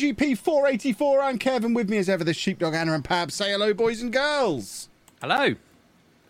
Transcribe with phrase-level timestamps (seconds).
[0.00, 1.20] Hello, welcome to MGP 484.
[1.22, 1.74] I'm Kevin.
[1.74, 3.30] With me as ever, the sheepdog Anna and Pab.
[3.30, 4.88] Say hello, boys and girls.
[5.20, 5.54] Hello.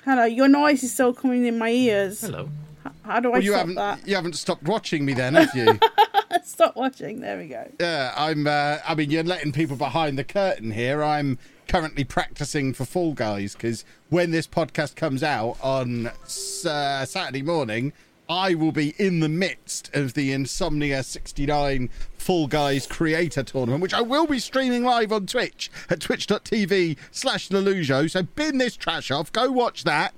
[0.05, 2.21] Hello, your noise is still coming in my ears.
[2.21, 2.49] Hello.
[2.85, 4.09] H- How do I Well, you stop haven't that?
[4.09, 5.79] you haven't stopped watching me then, have you?
[6.45, 7.21] Stop watching.
[7.21, 7.71] There we go.
[7.81, 8.47] yeah, I'm.
[8.47, 11.03] Uh, I mean, you're letting people behind the curtain here.
[11.03, 11.39] I'm
[11.69, 17.93] currently practicing for Fall Guys because when this podcast comes out on uh, Saturday morning,
[18.31, 23.93] I will be in the midst of the Insomnia 69 Fall Guys Creator Tournament, which
[23.93, 28.09] I will be streaming live on Twitch at twitch.tv slash Lelujo.
[28.09, 30.15] So bin this trash off, go watch that.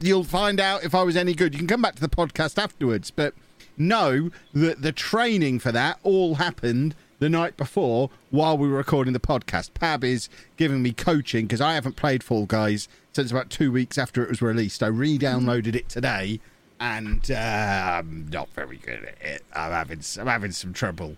[0.00, 1.52] You'll find out if I was any good.
[1.52, 3.34] You can come back to the podcast afterwards, but
[3.76, 9.12] know that the training for that all happened the night before while we were recording
[9.12, 9.72] the podcast.
[9.72, 13.98] Pab is giving me coaching because I haven't played Fall Guys since about two weeks
[13.98, 14.82] after it was released.
[14.82, 16.40] I re downloaded it today
[16.80, 19.44] and uh, I'm not very good at it.
[19.54, 21.16] I'm having, I'm having some trouble.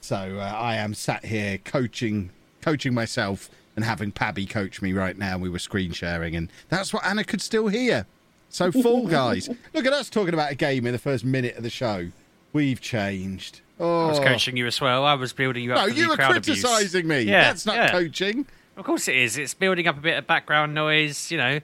[0.00, 2.30] So uh, I am sat here coaching
[2.60, 5.38] coaching myself and having Pabby coach me right now.
[5.38, 8.06] We were screen sharing, and that's what Anna could still hear.
[8.48, 11.62] So, Fall Guys, look at us talking about a game in the first minute of
[11.62, 12.08] the show.
[12.52, 13.60] We've changed.
[13.80, 15.04] Oh, I was coaching you as well.
[15.04, 15.78] I was building you up.
[15.78, 16.62] No, you were crowd abuse.
[16.62, 17.22] criticising me.
[17.22, 17.90] Yeah, That's not yeah.
[17.90, 18.46] coaching.
[18.76, 19.36] Of course it is.
[19.36, 21.30] It's building up a bit of background noise.
[21.32, 21.62] You know, in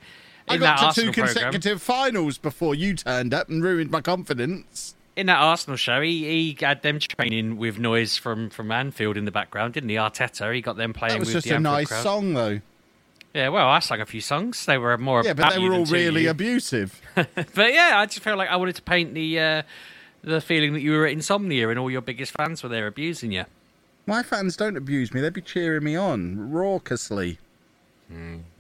[0.51, 1.35] I got to Arsenal two program.
[1.35, 4.95] consecutive finals before you turned up and ruined my confidence.
[5.17, 9.25] In that Arsenal show, he, he had them training with noise from from Anfield in
[9.25, 9.97] the background, didn't he?
[9.97, 12.03] Arteta, he got them playing That was with just the a Anfield nice crowd.
[12.03, 12.61] song, though.
[13.35, 14.67] Yeah, well, I sang a few songs.
[14.67, 15.23] They were more.
[15.25, 16.31] Yeah, but they were all really you.
[16.31, 17.01] abusive.
[17.15, 19.63] But yeah, I just felt like I wanted to paint the uh,
[20.23, 23.31] the feeling that you were at insomnia and all your biggest fans were there abusing
[23.33, 23.45] you.
[24.07, 27.39] My fans don't abuse me; they'd be cheering me on raucously.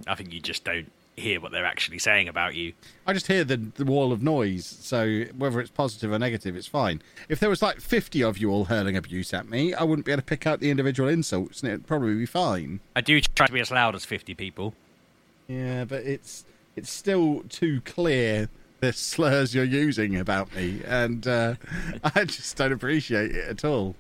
[0.07, 2.73] I think you just don't hear what they're actually saying about you.
[3.07, 6.67] I just hear the, the wall of noise, so whether it's positive or negative, it's
[6.67, 7.03] fine.
[7.29, 10.13] If there was like 50 of you all hurling abuse at me, I wouldn't be
[10.13, 12.81] able to pick out the individual insults, and it'd probably be fine.
[12.97, 14.75] I do try to be as loud as 50 people.
[15.49, 16.45] Yeah, but it's
[16.77, 18.49] it's still too clear
[18.79, 21.55] the slurs you're using about me, and uh,
[22.15, 23.97] I just don't appreciate it at all.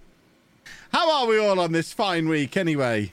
[0.92, 3.12] How are we all on this fine week, anyway?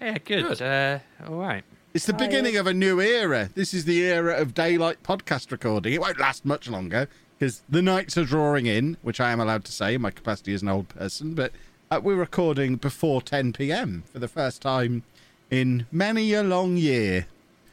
[0.00, 0.62] Yeah, good.
[0.62, 1.64] Uh, all right.
[1.94, 3.48] It's the beginning of a new era.
[3.54, 5.94] This is the era of daylight podcast recording.
[5.94, 7.08] It won't last much longer
[7.38, 10.52] because the nights are drawing in, which I am allowed to say in my capacity
[10.52, 11.34] as an old person.
[11.34, 11.52] But
[11.90, 14.04] uh, we're recording before 10 p.m.
[14.12, 15.02] for the first time
[15.50, 17.26] in many a long year.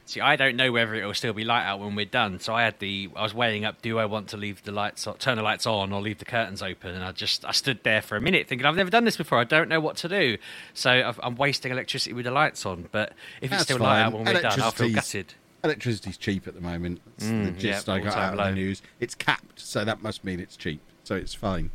[0.08, 2.40] See, I don't know whether it will still be light out when we're done.
[2.40, 5.08] So I had the, I was weighing up: do I want to leave the lights,
[5.08, 6.94] on, turn the lights on, or leave the curtains open?
[6.94, 9.40] And I just, I stood there for a minute thinking, I've never done this before.
[9.40, 10.38] I don't know what to do.
[10.76, 12.88] So I've, I'm wasting electricity with the lights on.
[12.92, 15.34] But if That's it's still light out when we're done, I'll feel gutted.
[15.64, 17.02] electricity's cheap at the moment.
[17.18, 18.84] It's the Mm, gist yeah, I got out of the news.
[19.00, 20.82] It's capped, so that must mean it's cheap.
[21.04, 21.72] So it's fine.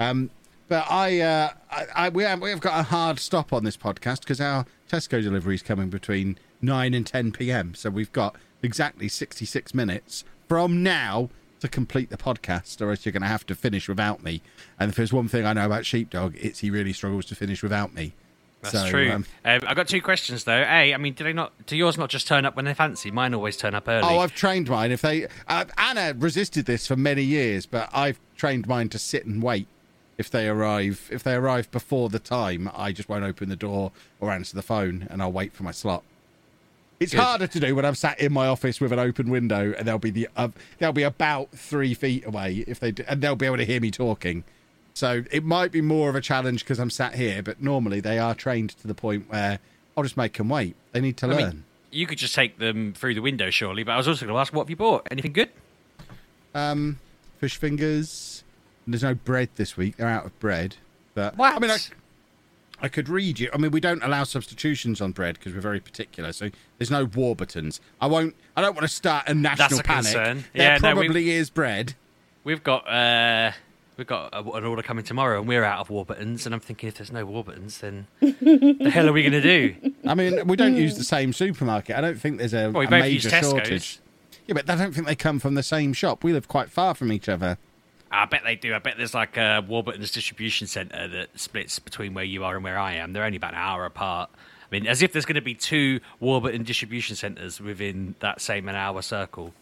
[0.00, 0.30] Um,
[0.68, 3.76] but I, uh, I, I we have, we have got a hard stop on this
[3.76, 7.74] podcast because our Tesco delivery is coming between nine and ten p.m.
[7.74, 11.30] So we've got exactly sixty-six minutes from now
[11.60, 14.42] to complete the podcast, or else you're going to have to finish without me.
[14.78, 17.62] And if there's one thing I know about Sheepdog, it's he really struggles to finish
[17.62, 18.12] without me.
[18.62, 19.10] That's So, true.
[19.10, 20.62] um, Um, I got two questions though.
[20.62, 21.52] A, I mean, do they not?
[21.66, 23.10] Do yours not just turn up when they fancy?
[23.10, 24.02] Mine always turn up early.
[24.06, 24.90] Oh, I've trained mine.
[24.92, 29.24] If they uh, Anna resisted this for many years, but I've trained mine to sit
[29.26, 29.66] and wait.
[30.18, 33.92] If they arrive, if they arrive before the time, I just won't open the door
[34.20, 36.02] or answer the phone, and I'll wait for my slot.
[36.98, 37.20] It's Good.
[37.20, 39.98] harder to do when I'm sat in my office with an open window, and they'll
[39.98, 40.48] be the uh,
[40.78, 43.80] they'll be about three feet away if they do, and they'll be able to hear
[43.80, 44.44] me talking.
[44.94, 48.18] So it might be more of a challenge because I'm sat here, but normally they
[48.18, 49.58] are trained to the point where
[49.94, 50.74] I'll just make them wait.
[50.92, 51.36] They need to I learn.
[51.38, 53.82] mean, you could just take them through the window, surely.
[53.82, 55.06] But I was also going to ask, what have you bought?
[55.10, 55.50] Anything good?
[56.54, 56.98] Um,
[57.38, 58.42] fish fingers.
[58.86, 59.96] There's no bread this week.
[59.96, 60.76] They're out of bread.
[61.14, 61.54] But What?
[61.54, 61.76] I mean, I,
[62.80, 63.48] I could read you.
[63.54, 66.32] I mean, we don't allow substitutions on bread because we're very particular.
[66.32, 67.80] So there's no Warburtons.
[68.00, 68.34] I won't.
[68.56, 70.04] I don't want to start a national That's a panic.
[70.04, 70.44] concern.
[70.54, 71.94] There Yeah, no, we- probably is bread.
[72.44, 73.52] We've got uh,
[73.96, 76.44] we've got a, an order coming tomorrow, and we're out of Warburtons.
[76.46, 79.74] And I'm thinking, if there's no Warburtons, then the hell are we going to do?
[80.06, 81.96] I mean, we don't use the same supermarket.
[81.96, 83.98] I don't think there's a, Well, we a major shortage.
[84.46, 86.22] Yeah, but I don't think they come from the same shop.
[86.22, 87.58] We live quite far from each other.
[88.10, 88.74] I bet they do.
[88.74, 92.64] I bet there's like a Warburton's distribution centre that splits between where you are and
[92.64, 93.12] where I am.
[93.12, 94.30] They're only about an hour apart.
[94.34, 98.68] I mean, as if there's going to be two Warburton distribution centres within that same
[98.68, 99.54] an hour circle.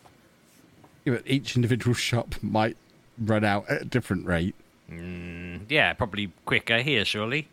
[1.04, 2.76] Yeah, but each individual shop might
[3.18, 4.54] run out at a different rate.
[4.90, 7.48] Mm, yeah, probably quicker here, surely.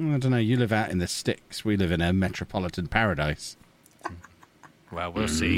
[0.00, 0.36] I don't know.
[0.38, 1.64] You live out in the sticks.
[1.64, 3.56] We live in a metropolitan paradise.
[4.92, 5.56] Well, we'll see.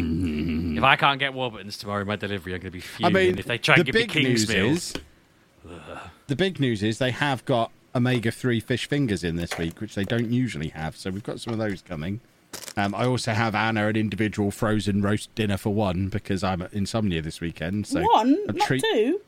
[0.79, 3.39] If I can't get Warburton's tomorrow in my delivery, I'm going to be I mean,
[3.39, 4.95] if they try and the give me big King's news meals, is
[6.29, 9.95] the big news is they have got omega three fish fingers in this week, which
[9.95, 10.97] they don't usually have.
[10.97, 12.21] So we've got some of those coming.
[12.77, 16.73] Um, I also have Anna an individual frozen roast dinner for one because I'm at
[16.73, 17.87] insomnia this weekend.
[17.89, 19.21] So One, a not treat- two.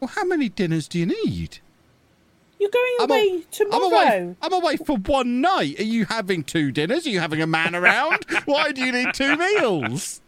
[0.00, 1.58] Well, how many dinners do you need?
[2.58, 3.84] You're going I'm, away a- tomorrow.
[3.86, 4.34] I'm away.
[4.42, 5.78] I'm away for one night.
[5.78, 7.06] Are you having two dinners?
[7.06, 8.24] Are you having a man around?
[8.46, 10.20] Why do you need two meals?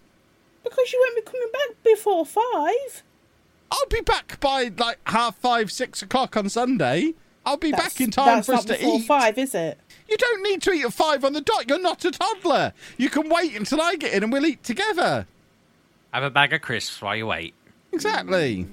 [0.63, 3.03] Because you won't be coming back before five.
[3.71, 7.15] I'll be back by like half five, six o'clock on Sunday.
[7.47, 9.07] I'll be That's- back in time for us to before eat.
[9.07, 9.79] five, is it?
[10.09, 11.69] You don't need to eat at five on the dot.
[11.69, 12.73] You're not a toddler.
[12.99, 15.27] You can wait until I get in and we'll eat together.
[16.13, 17.55] have a bag of crisps while you wait.
[17.93, 18.67] Exactly.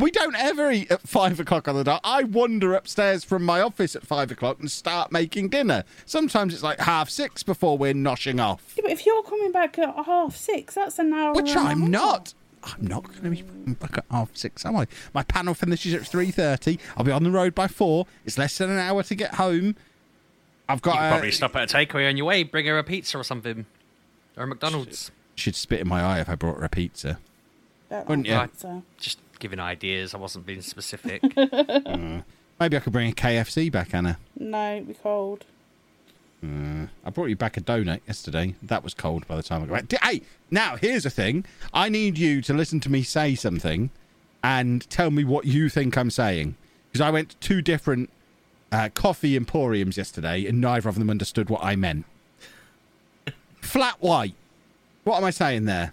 [0.00, 2.00] We don't ever eat at five o'clock on the dot.
[2.02, 5.84] I wander upstairs from my office at five o'clock and start making dinner.
[6.04, 8.74] Sometimes it's like half six before we're noshing off.
[8.76, 11.34] Yeah, but if you're coming back at half six, that's an hour.
[11.34, 11.90] Which and a I'm half.
[11.90, 12.34] not.
[12.64, 14.86] I'm not going to be back at half six, am I?
[15.12, 16.78] My panel finishes at three thirty.
[16.96, 18.06] I'll be on the road by four.
[18.24, 19.76] It's less than an hour to get home.
[20.68, 20.94] I've got.
[20.94, 23.22] You could probably stop at a takeaway on your way, bring her a pizza or
[23.22, 23.66] something,
[24.36, 25.10] or a McDonald's.
[25.36, 27.18] She'd spit in my eye if I brought her a pizza.
[27.90, 28.38] Wouldn't you?
[28.40, 28.82] pizza.
[28.98, 30.14] Just giving ideas.
[30.14, 31.22] I wasn't being specific.
[31.36, 34.18] Maybe I could bring a KFC back, Anna.
[34.38, 35.44] No, it'd be cold.
[37.06, 38.54] I brought you back a donut yesterday.
[38.62, 40.02] That was cold by the time I got back.
[40.02, 41.44] Hey, now here's the thing.
[41.72, 43.90] I need you to listen to me say something
[44.42, 46.56] and tell me what you think I'm saying.
[46.90, 48.10] Because I went to two different
[48.70, 52.04] uh, coffee emporiums yesterday and neither of them understood what I meant.
[53.62, 54.34] Flat white.
[55.04, 55.92] What am I saying there?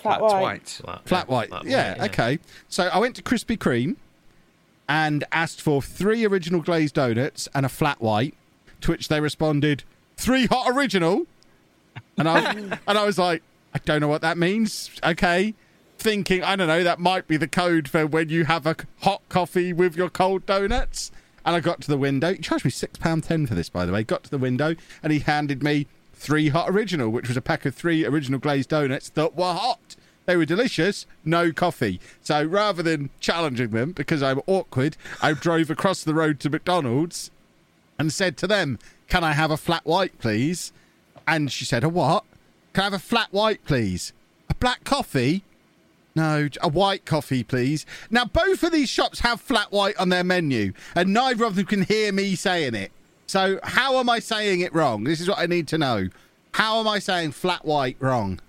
[0.00, 0.80] Flat, Flat white.
[0.84, 1.00] white.
[1.06, 1.50] Flat white.
[1.64, 2.38] yeah, okay.
[2.68, 3.96] So I went to Krispy Kreme
[4.88, 8.34] and asked for three original glazed donuts and a flat white,
[8.80, 9.84] to which they responded,
[10.16, 11.26] three hot original.
[12.16, 12.50] And I,
[12.86, 13.42] and I was like,
[13.74, 14.90] I don't know what that means.
[15.04, 15.54] Okay.
[15.98, 19.20] Thinking, I don't know, that might be the code for when you have a hot
[19.28, 21.10] coffee with your cold donuts.
[21.44, 22.32] And I got to the window.
[22.34, 24.04] He charged me £6.10 for this, by the way.
[24.04, 25.86] Got to the window and he handed me
[26.18, 29.96] three hot original, which was a pack of three original glazed donuts that were hot.
[30.26, 32.00] They were delicious, no coffee.
[32.20, 37.30] So rather than challenging them because I'm awkward, I drove across the road to McDonald's
[37.98, 40.72] and said to them, Can I have a flat white, please?
[41.26, 42.24] And she said, A what?
[42.74, 44.12] Can I have a flat white, please?
[44.50, 45.44] A black coffee?
[46.14, 47.86] No, a white coffee, please.
[48.10, 51.66] Now, both of these shops have flat white on their menu, and neither of them
[51.66, 52.90] can hear me saying it.
[53.28, 55.04] So, how am I saying it wrong?
[55.04, 56.08] This is what I need to know.
[56.52, 58.40] How am I saying flat white wrong?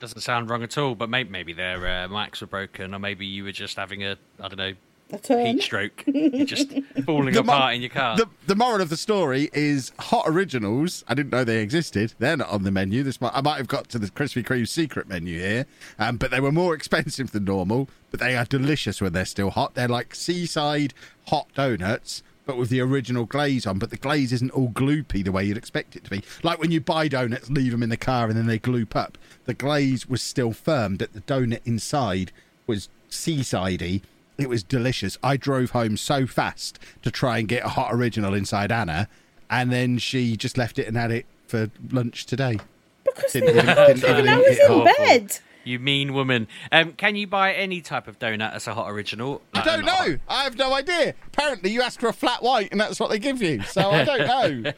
[0.00, 3.26] Doesn't sound wrong at all, but maybe, maybe their uh, mics were broken, or maybe
[3.26, 4.72] you were just having a, I don't know,
[5.12, 5.46] A turn.
[5.46, 6.02] heat stroke.
[6.06, 6.70] You're just
[7.04, 8.16] falling The mo- apart in your car.
[8.16, 11.04] The, the moral of the story is hot originals.
[11.06, 12.14] I didn't know they existed.
[12.18, 13.02] They're not on the menu.
[13.02, 15.66] This might, I might have got to the Krispy Kreme secret menu here,
[15.98, 17.88] um, but they were more expensive than normal.
[18.10, 19.74] But they are delicious when they're still hot.
[19.74, 20.94] They're like seaside
[21.28, 23.78] hot donuts, but with the original glaze on.
[23.78, 26.22] But the glaze isn't all gloopy the way you'd expect it to be.
[26.42, 29.18] Like when you buy donuts, leave them in the car, and then they gloop up.
[29.44, 32.32] The glaze was still firm, but the donut inside
[32.66, 34.02] was seasidey.
[34.38, 35.18] It was delicious.
[35.22, 39.08] I drove home so fast to try and get a hot original inside Anna,
[39.50, 42.58] and then she just left it and had it for lunch today.
[43.04, 44.84] Because they Didn't were even- cold didn't even I was in awful.
[45.04, 45.38] bed.
[45.66, 46.46] You mean woman.
[46.70, 49.42] Um, can you buy any type of donut as a hot original?
[49.52, 50.18] I don't know.
[50.28, 51.14] I have no idea.
[51.26, 53.62] Apparently, you ask for a flat white, and that's what they give you.
[53.64, 54.26] So I don't
[54.64, 54.72] know.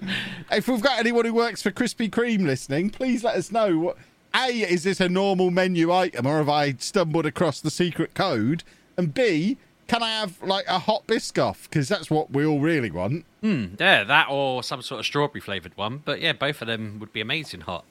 [0.50, 3.78] if we've got anyone who works for Krispy Kreme listening, please let us know.
[3.78, 3.97] What
[4.35, 8.64] A is this a normal menu item, or have I stumbled across the secret code?
[8.97, 11.64] And B, can I have like a hot Biscoff?
[11.64, 13.26] Because that's what we all really want.
[13.42, 16.00] Yeah, that or some sort of strawberry flavoured one.
[16.04, 17.85] But yeah, both of them would be amazing hot.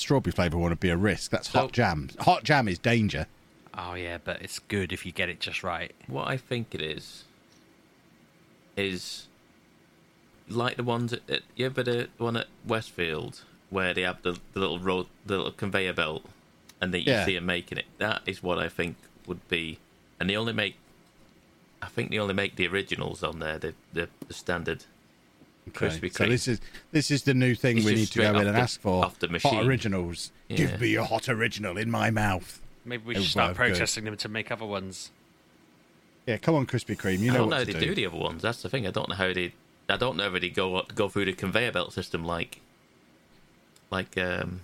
[0.00, 1.30] Strawberry flavour would be a risk.
[1.30, 2.10] That's So- hot jam.
[2.20, 3.26] Hot jam is danger.
[3.76, 5.94] Oh yeah, but it's good if you get it just right.
[6.08, 7.24] What I think it is
[8.76, 9.26] is
[10.48, 14.32] like the ones at, at you ever the one at Westfield where they have the,
[14.54, 16.24] the little road, the little conveyor belt,
[16.80, 17.24] and they you Yeah.
[17.26, 17.84] see them making it.
[17.98, 19.78] That is what I think would be,
[20.18, 20.76] and they only make.
[21.82, 24.84] I think they only make the originals on there, the the, the standard.
[25.70, 26.28] Krispy So Kreme.
[26.30, 26.60] this is
[26.92, 29.04] this is the new thing It's we need to go in and the- ask for.
[29.04, 30.32] off the Hot originals.
[30.48, 30.56] Yeah.
[30.56, 32.60] Give me a hot original in my mouth.
[32.84, 33.72] Maybe we Oh, should start wow, good.
[33.72, 35.10] protesting them to make other ones.
[36.26, 37.20] Yeah, come on, Krispy Kreme.
[37.20, 37.86] You I know don't what know how to they do.
[37.86, 38.42] do the other ones.
[38.42, 38.86] That's the thing.
[38.86, 39.54] I don't know how they.
[39.88, 42.60] I don't know if they go go through the conveyor belt system like
[43.90, 44.60] like um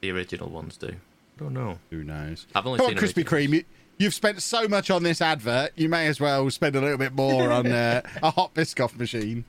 [0.00, 0.88] the original ones do.
[0.88, 1.78] I don't know.
[1.90, 2.46] Who knows?
[2.54, 3.48] I've only Come on, seen Krispy originals.
[3.48, 3.52] Kreme.
[3.54, 3.64] You,
[3.98, 5.72] you've spent so much on this advert.
[5.76, 9.44] You may as well spend a little bit more on uh, a hot Biscoff machine.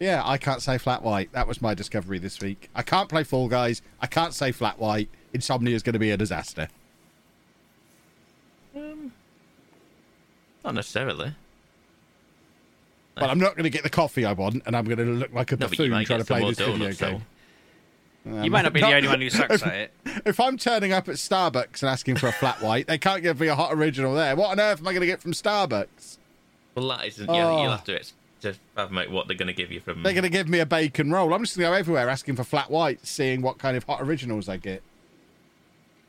[0.00, 1.30] Yeah, I can't say flat white.
[1.32, 2.70] That was my discovery this week.
[2.74, 3.82] I can't play Fall Guys.
[4.00, 5.10] I can't say flat white.
[5.34, 6.68] Insomnia is going to be a disaster.
[10.64, 11.34] Not necessarily.
[13.14, 15.32] But I'm not going to get the coffee I want, and I'm going to look
[15.34, 17.22] like a No, buffoon trying to play this video game.
[18.26, 19.92] Um, you might not be the only one who sucks at it.
[20.26, 23.40] If I'm turning up at Starbucks and asking for a flat white, they can't give
[23.40, 24.36] me a hot original there.
[24.36, 26.18] What on earth am I going to get from Starbucks?
[26.74, 27.26] Well, that isn't.
[27.32, 27.62] Yeah, Oh.
[27.62, 27.98] you'll have to
[28.46, 30.02] ex- just have out what they're going to give you from.
[30.02, 31.32] They're going to give me a bacon roll.
[31.32, 34.00] I'm just going to go everywhere asking for flat whites, seeing what kind of hot
[34.00, 34.82] originals I get.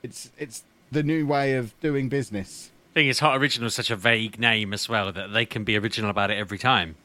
[0.04, 2.72] It's it's the new way of doing business.
[2.94, 5.78] Thing is, hot original is such a vague name as well that they can be
[5.78, 6.96] original about it every time.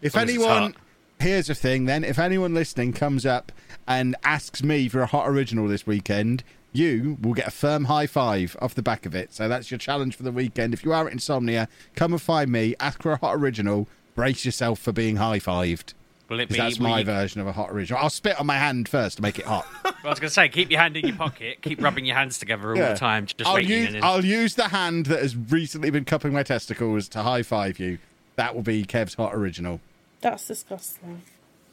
[0.00, 0.74] If long as it's anyone,
[1.18, 3.50] here's the thing then, if anyone listening comes up
[3.86, 8.06] and asks me for a hot original this weekend, you will get a firm high
[8.06, 9.32] five off the back of it.
[9.32, 10.72] So that's your challenge for the weekend.
[10.72, 14.44] If you are at Insomnia, come and find me, ask for a hot original, brace
[14.44, 15.94] yourself for being high fived.
[16.28, 16.56] Will it be?
[16.56, 18.00] That's my you- version of a hot original.
[18.02, 19.66] I'll spit on my hand first to make it hot.
[20.02, 22.16] Well, I was going to say, keep your hand in your pocket, keep rubbing your
[22.16, 22.92] hands together all Yeah.
[22.94, 26.32] the time, just I'll use, and I'll use the hand that has recently been cupping
[26.32, 27.98] my testicles to high five you.
[28.34, 29.80] That will be Kev's hot original.
[30.20, 31.22] That's disgusting.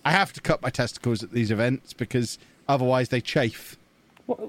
[0.06, 3.78] I have to cut my testicles at these events because otherwise they chafe.
[4.28, 4.40] What,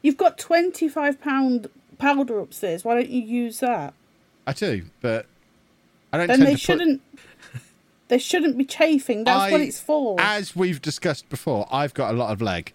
[0.00, 2.84] you've got twenty-five pound powder upstairs.
[2.84, 3.94] Why don't you use that?
[4.46, 5.26] I do, but
[6.12, 6.28] I don't.
[6.28, 7.02] Then tend they to shouldn't.
[8.08, 9.24] They shouldn't be chafing.
[9.24, 10.20] That's what it's for.
[10.20, 12.72] As we've discussed before, I've got a lot of leg.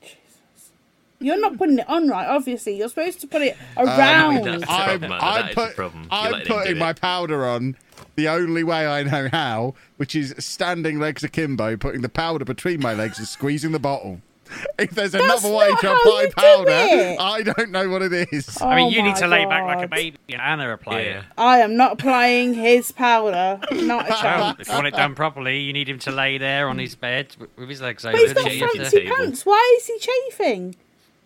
[0.00, 0.70] Jesus.
[1.18, 2.26] You're not putting it on right.
[2.26, 4.44] Obviously, you're supposed to put it Um, around.
[4.44, 5.18] that's the I'm, problem.
[5.20, 6.08] I'm, put- problem.
[6.10, 6.78] I'm let him putting it.
[6.78, 7.76] my powder on
[8.16, 12.80] the only way I know how, which is standing legs akimbo, putting the powder between
[12.80, 14.20] my legs and squeezing the bottle.
[14.78, 17.16] If there's another way to apply you do powder.
[17.20, 18.58] I don't know what it is.
[18.60, 20.72] Oh I mean, Oh you need my to lay back like a baby and Anna
[20.72, 21.18] apply Yeah.
[21.20, 21.24] it.
[21.38, 23.60] I am not applying his powder.
[23.72, 24.60] Not a Well, chance.
[24.60, 27.34] if you want it done properly, you need him to lay there on his bed
[27.38, 28.42] with- with his legs But he's open.
[28.44, 29.46] got Yeah, you have to fancy pants.
[29.46, 30.76] Why is he chafing?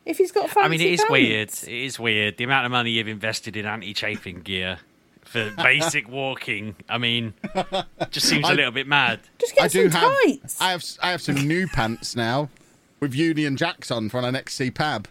[0.05, 1.11] If he's got fancy I mean, it is pants.
[1.13, 1.49] weird.
[1.49, 2.37] It is weird.
[2.37, 4.79] The amount of money you've invested in anti-chafing gear
[5.23, 6.75] for basic walking.
[6.89, 7.33] I mean,
[8.11, 9.21] just seems a I- little bit mad.
[9.39, 10.13] Just get I do some have.
[10.25, 10.61] tights.
[10.61, 10.85] I have.
[11.03, 12.51] I have some new pants now
[13.05, 15.07] with Union Jacks on for when I next see Pab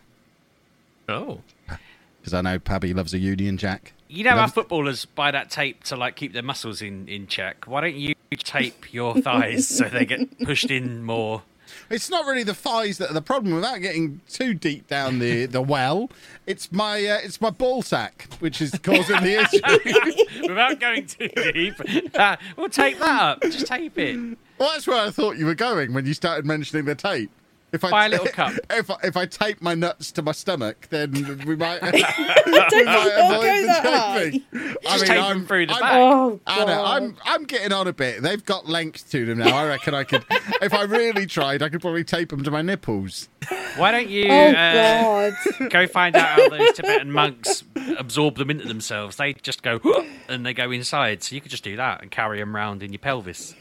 [1.07, 1.41] Oh,
[2.19, 3.93] because I know Pabby loves a Union Jack.
[4.07, 7.27] You know how Loves- footballers buy that tape to like keep their muscles in in
[7.27, 7.65] check.
[7.67, 11.43] Why don't you tape your thighs so they get pushed in more?
[11.89, 13.55] It's not really the thighs that are the problem.
[13.55, 16.09] Without getting too deep down the, the well,
[16.45, 19.41] it's my uh, it's my ball sack which is causing the
[20.41, 20.47] issue.
[20.47, 21.75] Without going too deep,
[22.15, 23.41] uh, we'll tape that up.
[23.41, 24.38] Just tape it.
[24.59, 27.31] well, that's where I thought you were going when you started mentioning the tape.
[27.74, 28.53] If I Buy a little cup.
[28.70, 31.12] If I, if I tape my nuts to my stomach, then
[31.46, 31.80] we might.
[31.82, 34.30] Don't we you might not avoid go the that high?
[34.30, 34.44] taping.
[34.53, 35.94] I Just mean, tape I'm them through the I'm- back.
[35.96, 38.22] Oh, Anna, I'm I'm getting on a bit.
[38.22, 39.56] They've got length to them now.
[39.58, 40.24] I reckon I could,
[40.62, 43.27] if I really tried, I could probably tape them to my nipples.
[43.75, 45.70] Why don't you Oh, uh, God.
[45.72, 47.63] go find out how those Tibetan monks
[47.98, 49.15] absorb them into themselves?
[49.18, 49.80] They just go
[50.30, 51.24] and they go inside.
[51.24, 53.56] So you could just do that and carry them around in your pelvis.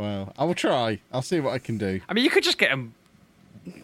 [0.00, 1.00] Well, I will try.
[1.12, 2.00] I'll see what I can do.
[2.08, 2.94] I mean, you could just get them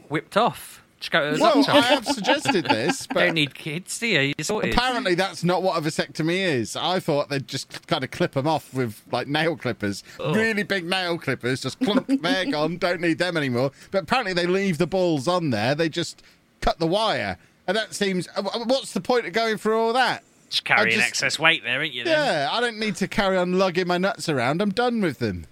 [0.08, 0.82] whipped off.
[0.98, 1.72] Just go to the Well, doctor.
[1.72, 4.32] I have suggested this, but Don't need kids, do you?
[4.38, 4.72] You're sorted.
[4.72, 6.74] apparently that's not what a vasectomy is.
[6.74, 10.86] I thought they'd just kind of clip them off with like nail clippers, really big
[10.86, 13.72] nail clippers, just clunk, they're gone, don't need them anymore.
[13.90, 16.22] But apparently they leave the balls on there, they just
[16.62, 17.36] cut the wire.
[17.66, 20.22] And that seems, uh, what's the point of going through all that?
[20.48, 22.04] Just carrying just- excess weight there, ain't you?
[22.04, 22.16] Then?
[22.18, 24.62] Yeah, I don't need to carry on lugging my nuts around.
[24.62, 25.44] I'm done with them.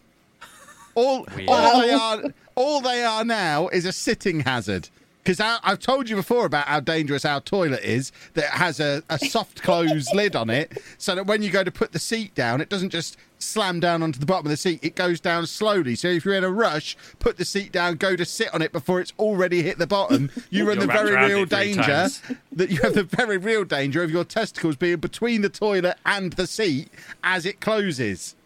[0.94, 1.48] All, Weird.
[1.48, 2.22] all they are,
[2.54, 4.88] all they are now is a sitting hazard.
[5.22, 8.12] Because I've told you before about how dangerous our toilet is.
[8.34, 11.70] That has a, a soft close lid on it, so that when you go to
[11.70, 14.80] put the seat down, it doesn't just slam down onto the bottom of the seat.
[14.84, 15.94] It goes down slowly.
[15.94, 18.70] So if you're in a rush, put the seat down, go to sit on it
[18.70, 20.30] before it's already hit the bottom.
[20.50, 22.20] You run You're the very real danger times.
[22.52, 26.34] that you have the very real danger of your testicles being between the toilet and
[26.34, 26.90] the seat
[27.22, 28.36] as it closes.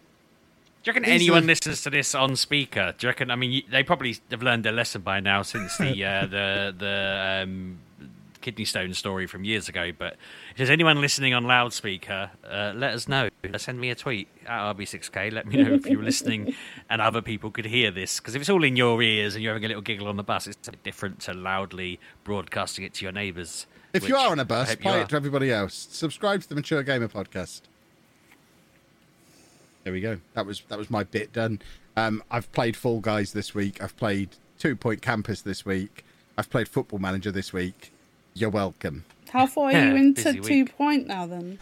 [0.81, 2.93] Do you reckon anyone listens to this on speaker?
[2.97, 3.31] Do you reckon?
[3.31, 7.41] I mean, they probably have learned their lesson by now since the uh, the the
[7.43, 7.79] um,
[8.41, 9.91] kidney stone story from years ago.
[9.97, 10.13] But
[10.51, 13.29] if there's anyone listening on loudspeaker, uh, let us know.
[13.57, 15.31] Send me a tweet at RB6K.
[15.31, 16.55] Let me know if you're listening
[16.89, 18.19] and other people could hear this.
[18.19, 20.23] Because if it's all in your ears and you're having a little giggle on the
[20.23, 23.65] bus, it's a bit different to loudly broadcasting it to your neighbours.
[23.93, 25.87] If you are on a bus, play it to everybody else.
[25.91, 27.61] Subscribe to the Mature Gamer podcast.
[29.89, 30.19] There we go.
[30.35, 31.63] That was that was my bit done.
[31.97, 33.81] Um, I've played Fall Guys this week.
[33.81, 34.29] I've played
[34.59, 36.05] Two Point Campus this week.
[36.37, 37.91] I've played Football Manager this week.
[38.35, 39.03] You're welcome.
[39.31, 40.77] How far are you into two week.
[40.77, 41.57] point now then?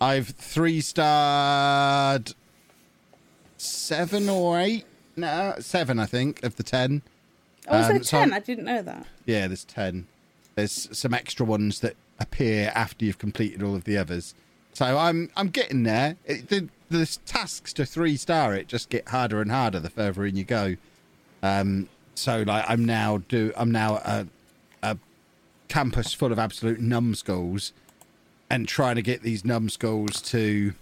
[0.00, 2.34] I've three starred
[3.56, 4.84] seven or eight.
[5.16, 7.02] No, seven, I think, of the ten.
[7.66, 8.20] Oh, was Um, there so 10?
[8.20, 9.06] I'm- I didn't know that.
[9.26, 10.06] Yeah, there's 10.
[10.54, 14.36] There's some extra ones that appear after you've completed all of the others.
[14.74, 16.16] So I'm I'm getting there.
[16.24, 20.24] It, the, the tasks to three star it just get harder and harder the further
[20.24, 20.76] in you go.
[21.42, 24.26] Um, so like I'm now do I'm now a,
[24.82, 24.98] a
[25.68, 27.72] campus full of absolute numbskulls,
[28.50, 30.74] and trying to get these numbskulls to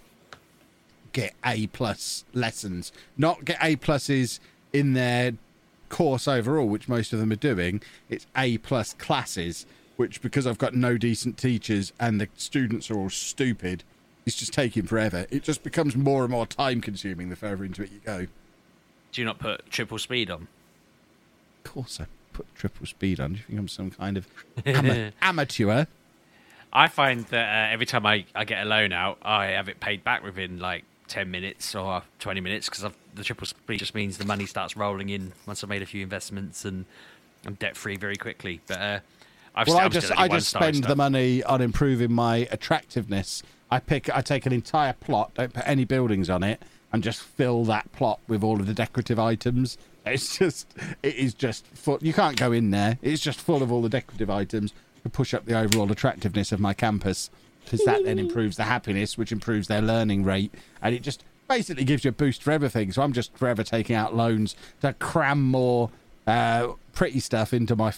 [1.13, 4.41] get A plus lessons, not get A pluses
[4.73, 5.35] in their
[5.89, 7.81] course overall, which most of them are doing.
[8.09, 12.99] It's A plus classes, which because I've got no decent teachers and the students are
[12.99, 13.85] all stupid,
[14.27, 15.27] it's just taking forever.
[15.31, 18.27] It just becomes more and more time consuming the further into it you go.
[19.13, 20.47] Do you not put triple speed on?
[21.65, 23.33] Of course, I put triple speed on.
[23.33, 24.27] Do you think I'm some kind of
[24.65, 25.87] ama- amateur?
[26.73, 29.81] I find that uh, every time I, I get a loan out, I have it
[29.81, 34.19] paid back within like 10 minutes or 20 minutes because the triple speed just means
[34.19, 36.85] the money starts rolling in once I've made a few investments and
[37.45, 38.61] I'm debt free very quickly.
[38.69, 39.01] But uh,
[39.57, 40.89] I've well, st- I just I just spend stuff.
[40.89, 43.43] the money on improving my attractiveness.
[43.71, 46.61] I pick I take an entire plot, don't put any buildings on it,
[46.93, 49.79] and just fill that plot with all of the decorative items.
[50.07, 50.67] It's just
[51.03, 51.99] it is just full.
[52.01, 52.99] You can't go in there.
[53.03, 56.61] It's just full of all the decorative items to push up the overall attractiveness of
[56.61, 57.31] my campus.
[57.65, 60.53] Because that then improves the happiness, which improves their learning rate,
[60.83, 62.91] and it just basically gives you a boost for everything.
[62.91, 65.91] So I'm just forever taking out loans to cram more
[66.27, 67.93] uh, pretty stuff into my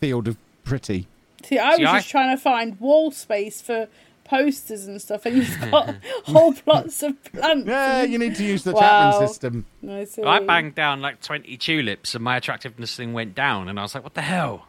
[0.00, 1.06] field of pretty.
[1.44, 3.86] See, I was See, I- just trying to find wall space for
[4.24, 7.66] posters and stuff, and you've got whole plots of plants.
[7.66, 8.80] Yeah, you need to use the Wow.
[9.12, 9.66] Chapman system.
[9.88, 10.22] I see.
[10.22, 13.94] I banged down like 20 tulips and my attractiveness thing went down and I was
[13.94, 14.66] like, what the hell?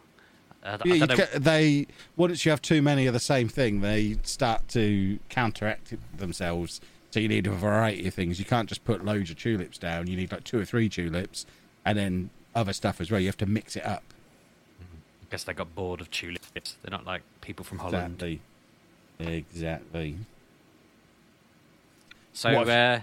[0.63, 1.25] Uh, Yeah, you don't know.
[1.25, 1.87] ca- they
[2.17, 6.81] once you have too many of the same thing, they start to counteract themselves.
[7.11, 8.39] So you need a variety of things.
[8.39, 10.07] You can't just put loads of tulips down.
[10.07, 11.45] You need like two or three tulips,
[11.85, 13.21] and then other stuff as well.
[13.21, 14.03] You have to mix it up.
[14.81, 16.75] I guess they got bored of tulips.
[16.81, 18.15] They're not like people from Holland.
[18.15, 18.41] Exactly.
[19.19, 20.17] Exactly.
[22.33, 22.99] So, What uh,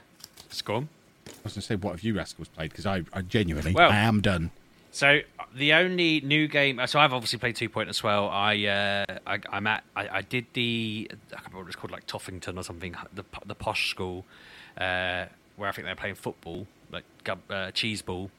[0.46, 0.88] let's go on.
[1.26, 2.70] I was going to say, what have you rascals played?
[2.70, 4.50] Because I, I genuinely, Well- I am done.
[4.94, 5.20] So
[5.54, 6.78] the only new game.
[6.86, 8.28] So I've obviously played Two Point as well.
[8.28, 9.84] I, uh, I I'm at.
[9.96, 11.10] I, I did the.
[11.10, 12.94] I can't remember what it's called, like Toffington or something.
[13.14, 14.26] The the posh school,
[14.76, 15.24] uh,
[15.56, 17.04] where I think they're playing football, like
[17.48, 18.30] uh, cheese ball,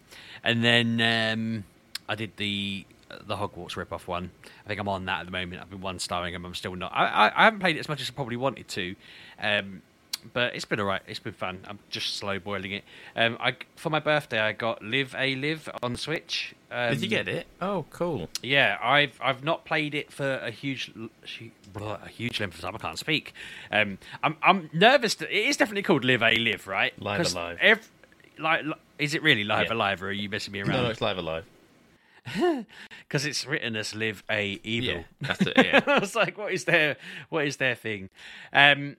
[0.43, 1.63] and then um,
[2.07, 2.86] I did the
[3.26, 4.32] the Hogwarts rip-off one.
[4.65, 5.62] I think I'm on that at the moment.
[5.62, 6.45] I've been one starring them.
[6.45, 6.91] I'm still not.
[6.93, 8.95] I, I, I haven't played it as much as I probably wanted to.
[9.41, 9.82] Um,
[10.34, 11.02] but it's been alright.
[11.06, 11.60] It's been fun.
[11.67, 12.86] I'm just slow boiling it.
[13.13, 16.56] Um, I for my birthday I got Live a Live on Switch.
[16.71, 17.45] Um, Did you get it?
[17.62, 18.30] Oh, cool.
[18.41, 20.93] Yeah, I've I've not played it for a huge
[21.76, 22.73] a huge length of time.
[22.76, 23.34] I can't speak.
[23.69, 25.15] Um, I'm I'm nervous.
[25.15, 26.93] That, it is definitely called Live a Live, right?
[27.02, 27.58] Live Alive.
[27.60, 27.89] ev-
[28.39, 29.73] like, li- is it really Live Yeah.
[29.73, 30.71] Alive, or are you messing me around?
[30.71, 31.45] No, no, it's live alive.
[33.07, 34.95] because it's written as Live a Evil.
[34.95, 35.53] Yeah, that's it.
[35.57, 35.81] Yeah.
[35.88, 36.97] I was like, what is their
[37.29, 38.09] what is their thing?
[38.51, 38.97] Um,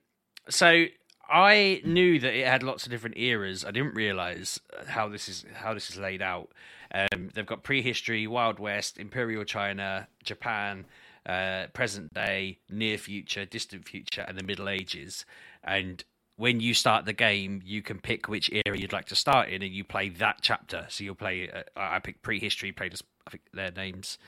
[0.48, 0.86] so
[1.28, 3.64] I knew that it had lots of different eras.
[3.64, 6.50] I didn't realize how this is how this is laid out.
[6.94, 10.86] Um, they've got prehistory, Wild West, Imperial China, Japan,
[11.26, 15.24] uh, present day, near future, distant future, and the Middle Ages.
[15.64, 16.04] And
[16.36, 19.62] when you start the game, you can pick which era you'd like to start in,
[19.62, 20.86] and you play that chapter.
[20.88, 21.50] So you'll play.
[21.50, 22.70] Uh, I picked prehistory.
[22.72, 24.18] Played as I think their names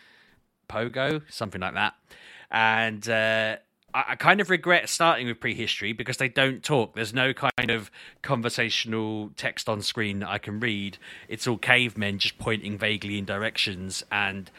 [0.68, 1.94] Pogo, something like that.
[2.50, 3.56] And uh,
[3.94, 6.94] I, I kind of regret starting with prehistory because they don't talk.
[6.94, 7.90] There's no kind of
[8.22, 10.98] conversational text on screen that I can read.
[11.28, 14.50] It's all cavemen just pointing vaguely in directions and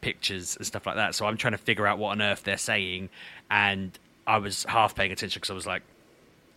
[0.00, 1.14] pictures and stuff like that.
[1.14, 3.10] So I'm trying to figure out what on earth they're saying.
[3.50, 5.82] And I was half paying attention because I was like,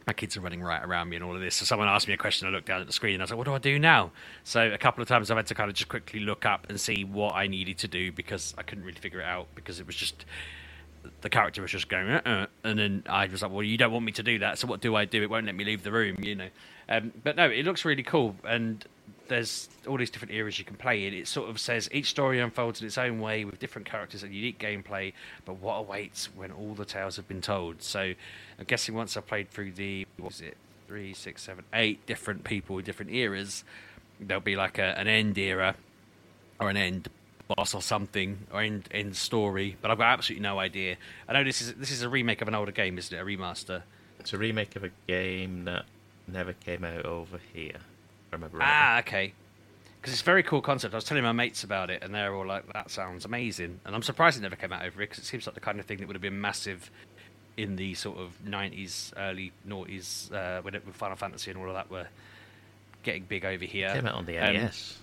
[0.08, 1.56] my kids are running right around me and all of this.
[1.56, 3.32] So someone asked me a question, I looked down at the screen and I was
[3.32, 4.12] like, what do I do now?
[4.44, 6.80] So a couple of times I've had to kind of just quickly look up and
[6.80, 9.88] see what I needed to do because I couldn't really figure it out because it
[9.88, 10.26] was just
[11.22, 12.46] the character was just going, uh-uh.
[12.64, 14.80] and then I was like, well, you don't want me to do that, so what
[14.80, 15.22] do I do?
[15.22, 16.48] It won't let me leave the room, you know.
[16.88, 18.86] Um, but no, it looks really cool, and
[19.34, 21.14] there's all these different eras you can play in.
[21.14, 24.34] It sort of says each story unfolds in its own way with different characters and
[24.34, 25.14] unique gameplay,
[25.46, 27.82] but what awaits when all the tales have been told?
[27.82, 30.56] So I'm guessing once I've played through the, what was it,
[30.88, 33.64] three, six, seven, eight different people with different eras,
[34.20, 35.76] there'll be like a, an end era
[36.60, 37.10] or an end
[37.48, 40.98] boss or something or end end story, but I've got absolutely no idea.
[41.28, 43.20] I know this is this is a remake of an older game, isn't it?
[43.20, 43.82] A remaster.
[44.20, 45.86] It's a remake of a game that
[46.28, 47.80] never came out over here.
[48.34, 48.68] If I remember right.
[48.70, 49.34] Ah, okay.
[50.02, 50.94] Because it's a very cool concept.
[50.94, 53.96] I was telling my mates about it, and they're all like, "That sounds amazing." And
[53.96, 55.86] I'm surprised it never came out over here because it seems like the kind of
[55.86, 56.92] thing that would have been massive
[57.56, 61.68] in the sort of 90s, early noughties, uh, when it, when Final Fantasy and all
[61.70, 62.08] of that were
[63.04, 63.94] getting big over here.
[63.94, 64.98] Came out on the Um, NES.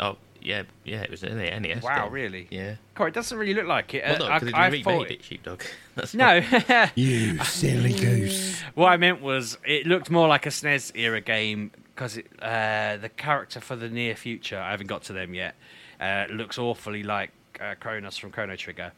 [0.00, 1.82] Oh yeah, yeah, it was in the NES.
[1.82, 2.12] Wow, game.
[2.12, 2.46] really?
[2.50, 2.76] Yeah.
[2.94, 4.04] Cool, it doesn't really look like it.
[4.06, 5.62] Well, no, Uh, because I, I they thought it, Sheepdog.
[5.96, 6.40] That's No.
[6.94, 8.60] You silly goose.
[8.74, 13.08] what I meant was it looked more like a SNES era game because uh, the
[13.08, 15.56] character for the near future, I haven't got to them yet,
[16.00, 18.92] uh, looks awfully like uh, Crono from Chrono Trigger.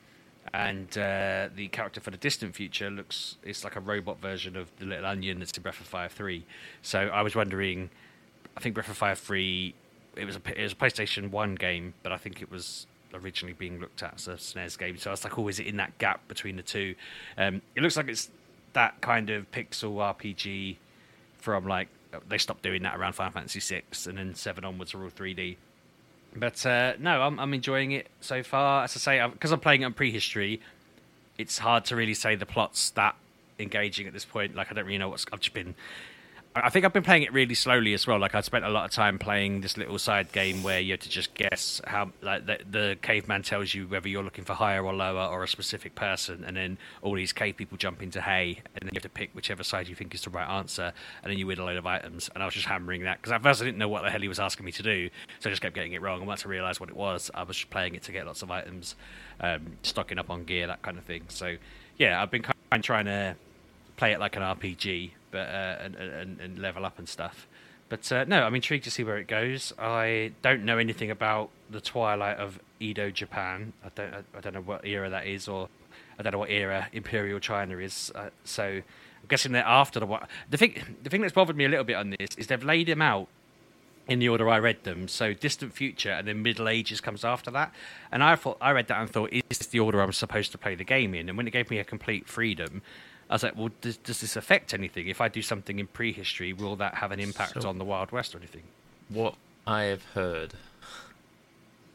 [0.53, 4.71] And uh, the character for the distant future looks it's like a robot version of
[4.79, 6.45] the Little Onion that's in Breath of Fire 3.
[6.83, 7.89] So I was wondering,
[8.55, 9.75] I think Breath of Fire 3,
[10.17, 13.55] it was a, it was a PlayStation 1 game, but I think it was originally
[13.55, 14.99] being looked at as a SNES game.
[14.99, 16.95] So I was like, oh, is it in that gap between the two?
[17.39, 18.29] Um, it looks like it's
[18.75, 20.77] that kind of pixel RPG
[21.39, 21.89] from like
[22.29, 25.35] they stopped doing that around Final Fantasy six, and then seven onwards are all three
[25.35, 25.57] D.
[26.35, 28.85] But uh, no, I'm I'm enjoying it so far.
[28.85, 30.61] As I say, because I'm playing it on prehistory,
[31.39, 33.17] it's hard to really say the plot's that
[33.59, 34.55] engaging at this point.
[34.55, 35.27] Like I don't really know what's.
[35.33, 35.75] I've just been.
[36.53, 38.19] I think I've been playing it really slowly as well.
[38.19, 41.01] Like I spent a lot of time playing this little side game where you have
[41.01, 44.85] to just guess how, like the, the caveman tells you whether you're looking for higher
[44.85, 48.61] or lower or a specific person, and then all these cave people jump into hay,
[48.75, 51.31] and then you have to pick whichever side you think is the right answer, and
[51.31, 52.29] then you win a load of items.
[52.35, 54.21] And I was just hammering that because at first I didn't know what the hell
[54.21, 55.09] he was asking me to do,
[55.39, 56.19] so I just kept getting it wrong.
[56.19, 58.43] And once I realised what it was, I was just playing it to get lots
[58.43, 58.97] of items,
[59.39, 61.23] um, stocking up on gear, that kind of thing.
[61.29, 61.57] So
[61.97, 63.37] yeah, I've been kind of trying to
[63.97, 67.47] play it like an RPG, but uh, and, and and level up and stuff.
[67.89, 69.73] But uh, no, I'm intrigued to see where it goes.
[69.79, 73.73] I don't know anything about the twilight of Edo, Japan.
[73.85, 75.69] I don't I, don't know what era that is, or
[76.19, 78.13] I don't know what era Imperial China is.
[78.15, 80.29] Uh, so I'm guessing they're after the what.
[80.49, 82.89] The thing the thing that's bothered me a little bit on this is they've laid
[82.89, 83.29] him out
[84.11, 85.09] in the order I read them.
[85.09, 87.73] So distant future and then Middle Ages comes after that.
[88.11, 90.59] And I thought I read that and thought, is this the order I'm supposed to
[90.59, 91.29] play the game in?
[91.29, 92.83] And when it gave me a complete freedom,
[93.31, 95.07] I was like, well, does, does this affect anything?
[95.07, 98.11] If I do something in prehistory, will that have an impact So- on the Wild
[98.11, 98.65] West or anything?
[99.09, 100.55] What I have heard,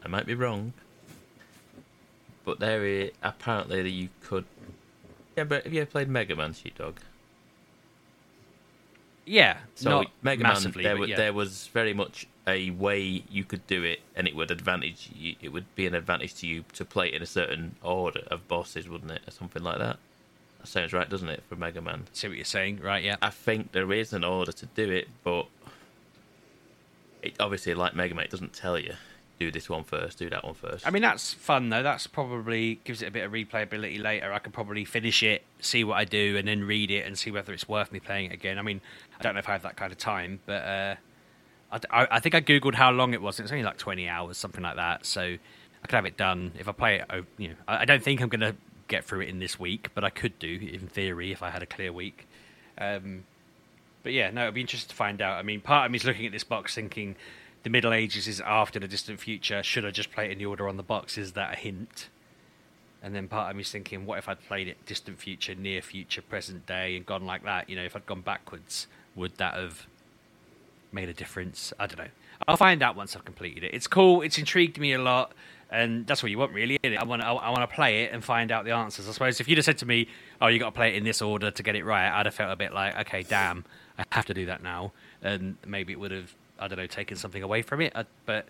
[0.03, 0.73] I might be wrong,
[2.45, 4.45] but there is apparently that you could.
[5.35, 6.99] Yeah, but have you ever played Mega Man Sheepdog?
[9.25, 11.15] Yeah, So not Mega massively, Man, there, but yeah.
[11.17, 15.35] there was very much a way you could do it, and it would advantage you.
[15.41, 18.47] It would be an advantage to you to play it in a certain order of
[18.47, 19.97] bosses, wouldn't it, or something like that?
[20.65, 22.05] That sounds right, doesn't it, for Mega Man?
[22.11, 23.03] See what you're saying, right?
[23.03, 23.17] Yeah.
[23.21, 25.45] I think there is an order to do it, but
[27.21, 28.95] it obviously, like Mega Man, it doesn't tell you.
[29.39, 30.87] do this one first, do that one first.
[30.87, 31.83] I mean, that's fun though.
[31.83, 34.33] That's probably gives it a bit of replayability later.
[34.33, 37.29] I could probably finish it, see what I do, and then read it and see
[37.29, 38.57] whether it's worth me playing it again.
[38.57, 38.81] I mean,
[39.19, 40.95] I don't know if I have that kind of time, but uh,
[41.91, 43.39] I, I, think I googled how long it was.
[43.39, 45.05] It's only like twenty hours, something like that.
[45.05, 47.05] So I could have it done if I play it.
[47.11, 48.55] oh, You know, I, I don't think I'm going to
[48.87, 51.63] get through it in this week, but I could do in theory if I had
[51.63, 52.27] a clear week.
[52.77, 53.23] Um,
[54.03, 55.39] but yeah, no, it'd be interesting to find out.
[55.39, 57.15] I mean, part of me is looking at this box thinking
[57.63, 59.63] the Middle Ages is after the distant future.
[59.63, 61.17] Should I just play it in the order on the box?
[61.17, 62.09] Is that a hint?
[63.01, 65.81] And then part of me is thinking, what if I'd played it distant future, near
[65.81, 67.69] future, present day, and gone like that?
[67.69, 69.87] You know, if I'd gone backwards, would that have
[70.91, 71.73] made a difference?
[71.79, 72.11] I don't know.
[72.47, 73.73] I'll find out once I've completed it.
[73.73, 74.21] It's cool.
[74.21, 75.33] It's intrigued me a lot,
[75.75, 76.79] and that's what you want, really.
[76.83, 79.07] I want to, I want to play it and find out the answers.
[79.09, 80.07] I suppose if you'd have said to me,
[80.41, 82.35] "Oh, you got to play it in this order to get it right," I'd have
[82.35, 83.65] felt a bit like, "Okay, damn,
[83.99, 87.17] I have to do that now," and maybe it would have, I don't know, taken
[87.17, 87.93] something away from it.
[87.95, 88.47] I, but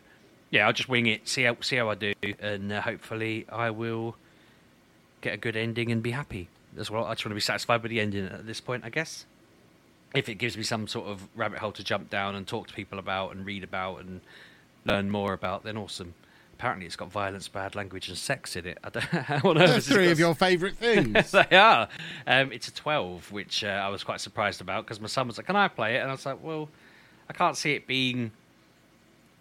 [0.52, 3.72] yeah, I'll just wing it, see how see how I do, and uh, hopefully I
[3.72, 4.16] will
[5.22, 7.06] get a good ending and be happy as well.
[7.06, 9.26] I just want to be satisfied with the ending at this point, I guess.
[10.14, 12.74] If it gives me some sort of rabbit hole to jump down and talk to
[12.74, 14.22] people about and read about and
[14.86, 16.14] learn more about, then awesome.
[16.58, 18.78] Apparently, it's got violence, bad language, and sex in it.
[18.84, 21.32] I don't how on earth has Three got of your favourite things.
[21.50, 21.90] they are.
[22.26, 25.38] Um, it's a 12, which uh, I was quite surprised about because my son was
[25.38, 26.00] like, Can I play it?
[26.00, 26.70] And I was like, Well,
[27.30, 28.32] I can't see it being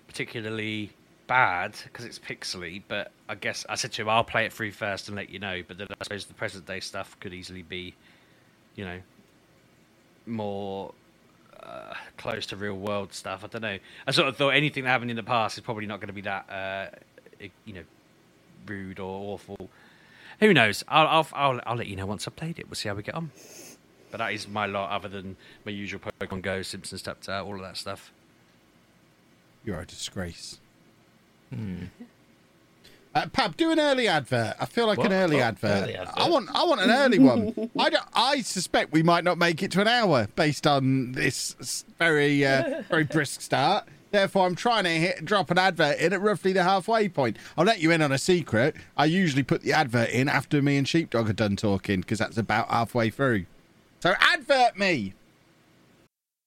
[0.09, 0.91] particularly
[1.27, 4.73] bad because it's pixely, but I guess I said to him, I'll play it through
[4.73, 5.63] first and let you know.
[5.67, 7.95] But then I suppose the present day stuff could easily be,
[8.75, 9.01] you know,
[10.27, 10.93] more
[11.65, 13.45] uh, close to real world stuff.
[13.45, 13.79] I don't know.
[14.07, 16.15] I sort of thought anything that happened in the past is probably not going to
[16.15, 17.85] be that, uh, you know,
[18.67, 19.71] rude or awful.
[20.41, 20.85] Who knows?
[20.89, 22.67] I'll, I'll I'll I'll let you know once I've played it.
[22.69, 23.31] We'll see how we get on.
[24.11, 27.57] But that is my lot, other than my usual Pokemon Go, Simpsons Tapped Out, all
[27.57, 28.13] of that stuff.
[29.65, 30.59] You're a disgrace.
[33.15, 34.57] Uh, Pab, do an early advert.
[34.59, 35.07] I feel like What?
[35.07, 35.85] an early Oh, advert.
[35.85, 36.15] early advert.
[36.19, 37.71] I want, I want an early one.
[37.79, 41.85] I, don't- I suspect we might not make it to an hour based on this
[41.99, 43.87] very, uh, very brisk start.
[44.11, 47.37] Therefore, I'm trying to hit, drop an advert in at roughly the halfway point.
[47.57, 48.75] I'll let you in on a secret.
[48.97, 52.37] I usually put the advert in after me and Sheepdog are done talking because that's
[52.37, 53.47] about halfway through.
[54.01, 55.15] So, advert me.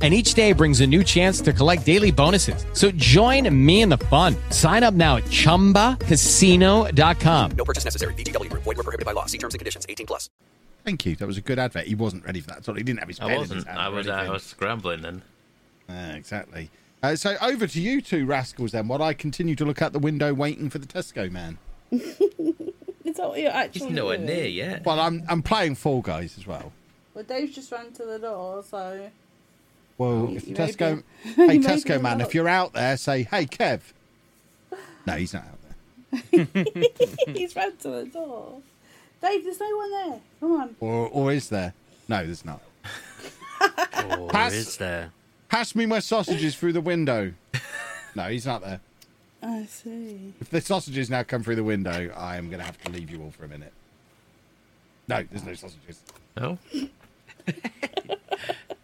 [0.00, 2.64] And each day brings a new chance to collect daily bonuses.
[2.72, 4.36] So join me in the fun.
[4.50, 7.50] Sign up now at chumbacasino.com.
[7.56, 8.14] No purchase necessary.
[8.14, 8.62] VGW Group.
[8.62, 9.26] Void were prohibited by law.
[9.26, 9.86] See terms and conditions.
[9.88, 10.30] 18 plus.
[10.84, 11.16] Thank you.
[11.16, 11.86] That was a good advert.
[11.88, 12.64] He wasn't ready for that.
[12.64, 13.68] So he didn't have his pen I in his wasn't.
[13.76, 14.06] I was.
[14.08, 15.22] Uh, I was scrambling then.
[15.88, 16.70] Ah, exactly.
[17.02, 19.98] Uh, so over to you two rascals then, while I continue to look out the
[19.98, 21.58] window waiting for the Tesco man.
[21.90, 24.28] Is that what you're actually He's nowhere doing?
[24.28, 24.84] near yet.
[24.84, 26.72] Well, I'm I'm playing Fall Guys as well.
[27.14, 29.10] Well, Dave's just ran to the door, so
[29.98, 32.26] Well, oh, if Tesco, hey you may be Tesco man, allowed.
[32.28, 33.80] if you're out there, say hey Kev.
[35.06, 35.58] No, he's not out
[36.32, 36.46] there.
[37.34, 38.60] he's ran to the door.
[39.20, 40.20] Dave, there's no one there.
[40.40, 40.76] Come on.
[40.80, 41.74] Or or is there?
[42.08, 42.62] No, there's not.
[44.16, 44.52] Or Pass.
[44.52, 45.10] is there?
[45.48, 47.32] Pass me my sausages through the window.
[48.14, 48.80] No, he's not there.
[49.42, 50.32] I see.
[50.40, 53.10] If the sausages now come through the window, I am going to have to leave
[53.10, 53.72] you all for a minute.
[55.08, 56.00] No, there's no sausages.
[56.36, 56.58] No.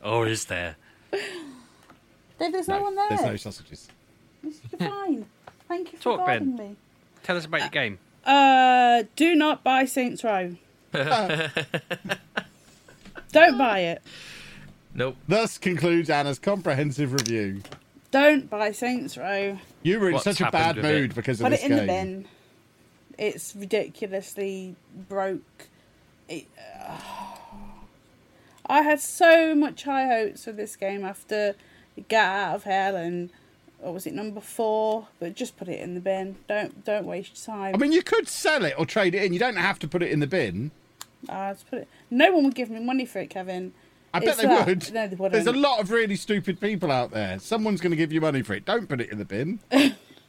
[0.02, 0.76] Or is there?
[2.38, 3.08] Dave, there's no, one there.
[3.10, 3.88] There's no sausages.
[4.42, 4.52] You're
[4.90, 5.26] fine.
[5.68, 6.56] Thank you for Talk, Ben.
[6.56, 6.76] me.
[7.22, 7.98] Tell us about your game.
[8.24, 10.56] Uh, do not buy Saints Row.
[13.32, 14.02] Don't buy it.
[14.94, 15.16] Nope.
[15.26, 17.62] Thus concludes Anna's comprehensive review.
[18.10, 19.58] Don't buy Saints Row.
[19.82, 21.00] You were in What's such a happened bad with it?
[21.00, 21.86] mood because of Put this it in the game.
[21.86, 22.26] bin.
[23.18, 24.76] It's ridiculously
[25.08, 25.68] broke.
[26.28, 26.46] It,
[28.66, 31.54] I had so much high hopes for this game after
[32.08, 33.30] Gat Out of Hell and
[33.78, 35.08] what was it number four?
[35.20, 36.36] But just put it in the bin.
[36.48, 37.74] Don't don't waste time.
[37.74, 39.32] I mean, you could sell it or trade it in.
[39.32, 40.70] You don't have to put it in the bin.
[41.28, 41.88] Ah, just put it.
[42.10, 43.72] No one would give me money for it, Kevin.
[44.14, 44.92] I bet they that- would.
[44.92, 45.32] No, they wouldn't.
[45.32, 47.38] There's a lot of really stupid people out there.
[47.40, 48.64] Someone's going to give you money for it.
[48.64, 49.58] Don't put it in the bin.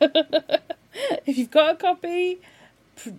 [0.02, 2.40] if you've got a copy,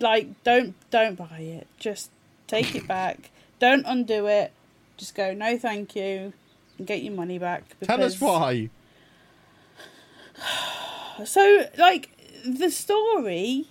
[0.01, 1.67] like don't don't buy it.
[1.79, 2.11] Just
[2.47, 3.31] take it back.
[3.59, 4.53] Don't undo it.
[4.97, 6.33] Just go no, thank you,
[6.79, 7.65] and get your money back.
[7.83, 8.71] Tell us why.
[11.25, 12.11] So, like
[12.45, 13.69] the story,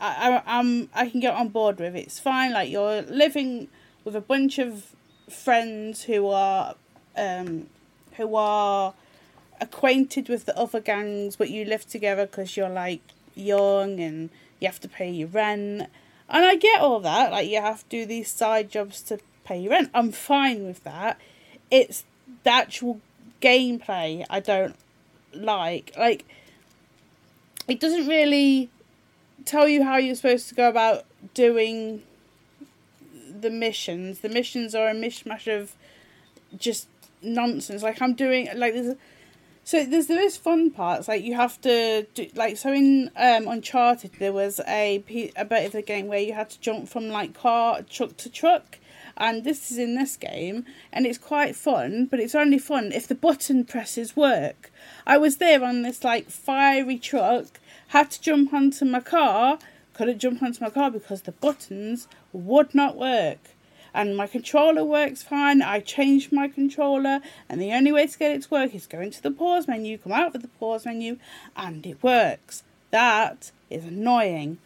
[0.00, 1.96] I, I um I can get on board with.
[1.96, 2.52] It's fine.
[2.52, 3.66] Like you're living
[4.04, 4.94] with a bunch of
[5.28, 6.76] friends who are
[7.16, 7.66] um
[8.16, 8.94] who are
[9.60, 13.02] acquainted with the other gangs, but you live together because you're like
[13.34, 15.88] young and you have to pay your rent.
[16.28, 17.32] And I get all that.
[17.32, 19.18] Like you have to do these side jobs to
[19.50, 19.90] pay your rent.
[19.92, 21.18] I'm fine with that.
[21.70, 22.04] It's
[22.44, 23.00] the actual
[23.42, 24.76] gameplay I don't
[25.34, 25.92] like.
[25.98, 26.24] Like
[27.66, 28.70] it doesn't really
[29.44, 32.02] tell you how you're supposed to go about doing
[33.40, 34.20] the missions.
[34.20, 35.74] The missions are a mishmash of
[36.56, 36.86] just
[37.20, 37.82] nonsense.
[37.82, 38.96] Like I'm doing like there's
[39.64, 43.46] so there's there is fun parts like you have to do like so in um
[43.46, 45.04] Uncharted there was a
[45.36, 48.30] a bit of the game where you had to jump from like car truck to
[48.30, 48.78] truck
[49.20, 53.06] and this is in this game and it's quite fun but it's only fun if
[53.06, 54.72] the button presses work.
[55.06, 59.58] I was there on this like fiery truck had to jump onto my car
[59.94, 63.50] couldn't jump onto my car because the buttons would not work
[63.94, 65.62] and my controller works fine.
[65.62, 69.00] I changed my controller, and the only way to get it to work is go
[69.00, 71.18] into the pause menu, come out of the pause menu,
[71.56, 72.62] and it works.
[72.90, 74.58] That is annoying.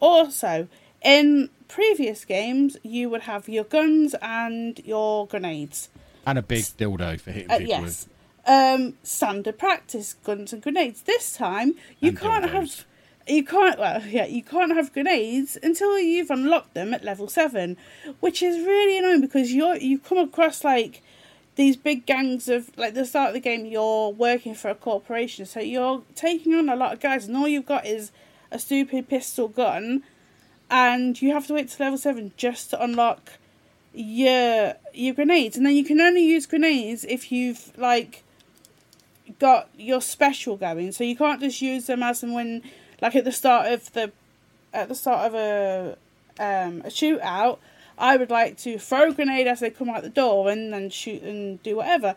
[0.00, 0.68] Also,
[1.02, 5.88] in previous games, you would have your guns and your grenades.
[6.26, 8.08] And a big dildo for hitting Uh, people yes.
[8.46, 11.02] Um, standard practice guns and grenades.
[11.02, 12.50] This time you And can't dildos.
[12.50, 12.84] have
[13.26, 17.76] you can't well yeah you can't have grenades until you've unlocked them at level seven,
[18.20, 21.02] which is really annoying because you're you come across like
[21.56, 25.44] these big gangs of like the start of the game you're working for a corporation
[25.44, 28.12] so you're taking on a lot of guys and all you've got is
[28.50, 30.02] a stupid pistol gun
[30.70, 33.32] and you have to wait to level seven just to unlock
[33.94, 35.56] your your grenades.
[35.56, 38.22] And then you can only use grenades if you've like
[39.38, 40.92] got your special going.
[40.92, 42.62] So you can't just use them as and when
[43.00, 44.12] like at the start of the
[44.72, 45.96] at the start of a
[46.40, 47.58] um a shootout
[47.96, 50.90] i would like to throw a grenade as they come out the door and then
[50.90, 52.14] shoot and do whatever.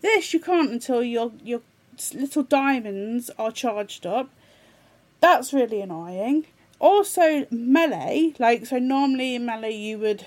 [0.00, 1.60] This you can't until your your
[2.14, 4.30] little diamonds are charged up.
[5.20, 6.46] That's really annoying
[6.80, 10.24] also melee like so normally in melee you would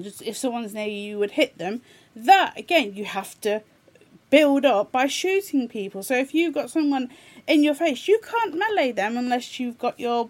[0.00, 1.80] just if someone's near you you would hit them.
[2.14, 3.62] That again you have to
[4.30, 6.02] build up by shooting people.
[6.02, 7.10] So if you've got someone
[7.46, 10.28] in your face you can't melee them unless you've got your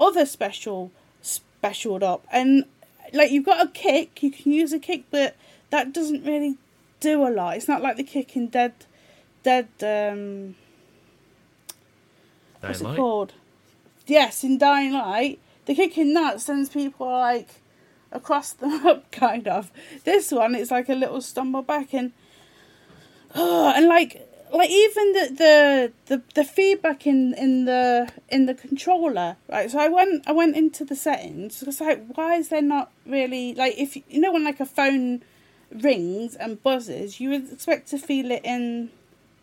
[0.00, 0.90] other special
[1.22, 2.26] specialed up.
[2.32, 2.64] And
[3.12, 5.36] like you've got a kick you can use a kick but
[5.70, 6.58] that doesn't really
[7.00, 7.56] do a lot.
[7.56, 8.74] It's not like the kick in dead
[9.44, 10.56] dead um
[12.60, 13.32] what's Dying it called
[14.06, 17.48] yes in dying light the kicking that sends people like
[18.10, 19.70] across the map kind of.
[20.04, 22.12] This one it's like a little stumble back and
[23.34, 28.54] oh, and like like even the, the the the feedback in in the in the
[28.54, 29.70] controller right?
[29.70, 33.54] So i went i went into the settings because like why is there not really
[33.54, 35.22] like if you know when like a phone
[35.70, 38.90] rings and buzzes you would expect to feel it in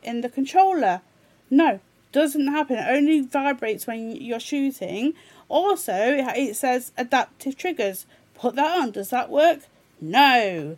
[0.04, 1.02] in the controller.
[1.50, 1.80] No
[2.12, 5.14] doesn't happen it only vibrates when you're shooting
[5.48, 9.60] also it says adaptive triggers put that on does that work
[10.02, 10.78] no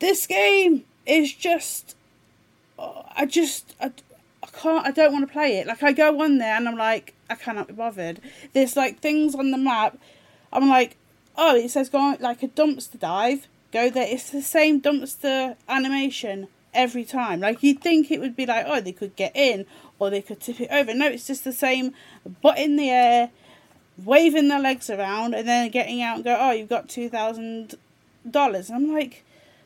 [0.00, 1.94] this game is just
[2.78, 3.92] I just I,
[4.42, 5.66] I can't I don't want to play it.
[5.66, 8.20] Like I go on there and I'm like I cannot be bothered.
[8.52, 9.98] There's like things on the map.
[10.52, 10.96] I'm like,
[11.36, 13.46] oh, it says go on like a dumpster dive.
[13.72, 14.06] Go there.
[14.08, 17.40] It's the same dumpster animation every time.
[17.40, 19.66] Like you'd think it would be like, oh, they could get in
[20.00, 20.92] or they could tip it over.
[20.92, 21.92] No, it's just the same
[22.42, 23.30] butt in the air,
[24.02, 27.76] waving their legs around, and then getting out and go, oh, you've got two thousand
[28.28, 28.70] dollars.
[28.70, 29.24] And I'm like,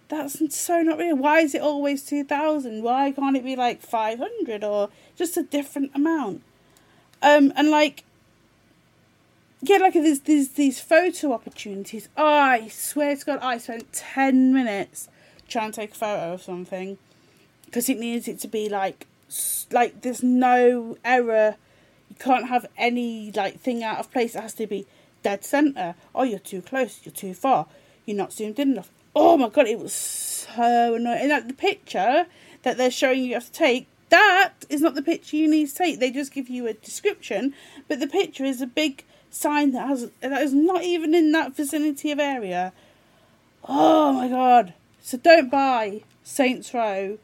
[0.08, 1.16] that's so not real.
[1.16, 2.82] Why is it always two thousand?
[2.82, 6.42] Why can't it be like five hundred or just a different amount?
[7.22, 8.04] Um, and like,
[9.62, 12.08] yeah, like there's these these photo opportunities.
[12.16, 15.08] Oh, I swear to God, I spent ten minutes
[15.48, 16.98] trying to take a photo of something
[17.66, 19.06] because it needs it to be like
[19.72, 21.56] like there's no error.
[22.08, 24.34] You can't have any like thing out of place.
[24.34, 24.86] It has to be
[25.22, 25.94] dead center.
[26.14, 27.00] Oh, you're too close.
[27.04, 27.66] You're too far.
[28.06, 28.90] You're not zoomed in enough.
[29.16, 31.20] Oh my god, it was so annoying.
[31.20, 32.26] And like the picture
[32.62, 35.74] that they're showing you have to take, that is not the picture you need to
[35.74, 36.00] take.
[36.00, 37.54] They just give you a description,
[37.88, 41.56] but the picture is a big sign that has that is not even in that
[41.56, 42.72] vicinity of area.
[43.68, 44.74] Oh my god.
[45.00, 47.18] So don't buy Saints Row.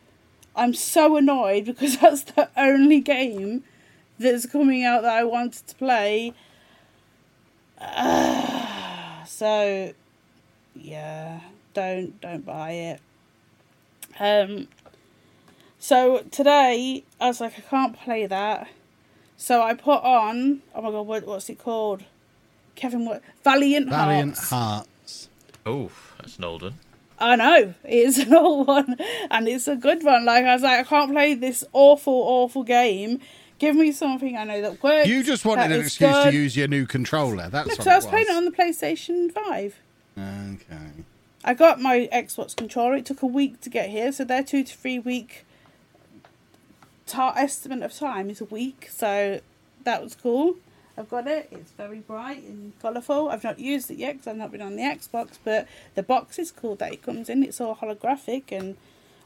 [0.57, 3.65] I'm so annoyed because that's the only game
[4.19, 6.35] that's coming out that I wanted to play.
[7.81, 9.93] Ah, so
[10.75, 11.41] yeah,
[11.75, 13.01] don't don't buy it.
[14.19, 14.69] Um
[15.79, 18.69] so today I was like I can't play that.
[19.37, 22.05] So I put on oh my god, what, what's it called?
[22.75, 24.05] Kevin what Valiant Hearts.
[24.05, 25.29] Valiant Hearts.
[25.65, 26.75] Oh, that's an old one.
[27.21, 28.97] I know it's an old one,
[29.31, 30.25] and it's a good one.
[30.25, 33.21] Like I was like, I can't play this awful, awful game.
[33.59, 35.07] Give me something I know that works.
[35.07, 36.31] You just wanted an excuse good.
[36.31, 37.51] to use your new controller.
[37.51, 38.11] That's No, what I was was.
[38.11, 39.77] playing it on the PlayStation Five.
[40.17, 41.05] Okay.
[41.45, 42.95] I got my Xbox controller.
[42.97, 45.45] It took a week to get here, so their two to three week
[47.07, 48.89] ta- estimate of time is a week.
[48.91, 49.41] So
[49.85, 50.57] that was cool.
[51.01, 51.49] I've got it.
[51.51, 53.31] It's very bright and colourful.
[53.31, 56.39] I've not used it yet because I've not been on the Xbox, but the box
[56.39, 57.43] is cool that it comes in.
[57.43, 58.77] It's all holographic and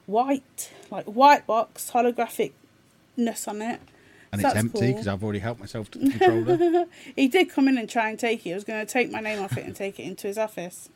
[0.06, 3.80] white, like white box, holographicness on it.
[4.32, 4.88] And So it's empty cool.
[4.88, 6.86] because I've already helped myself to the controller.
[7.16, 8.52] he did come in and try and take it.
[8.52, 10.88] I was going to take my name off it and take it into his office.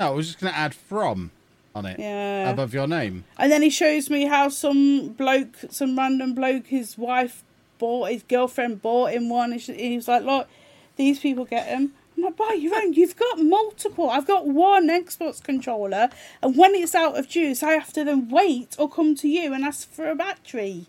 [0.00, 1.30] no, I was just going to add from
[1.74, 2.48] on it Yeah.
[2.50, 3.24] above your name.
[3.38, 7.42] And then he shows me how some bloke, some random bloke, his wife
[7.78, 9.52] bought, his girlfriend bought him one.
[9.52, 10.48] And she- he was like, "Look,
[10.96, 12.94] these people get them." I'm like, "Buy your own.
[12.94, 14.08] You've got multiple.
[14.08, 16.08] I've got one Xbox controller,
[16.42, 19.52] and when it's out of juice, I have to then wait or come to you
[19.52, 20.86] and ask for a battery.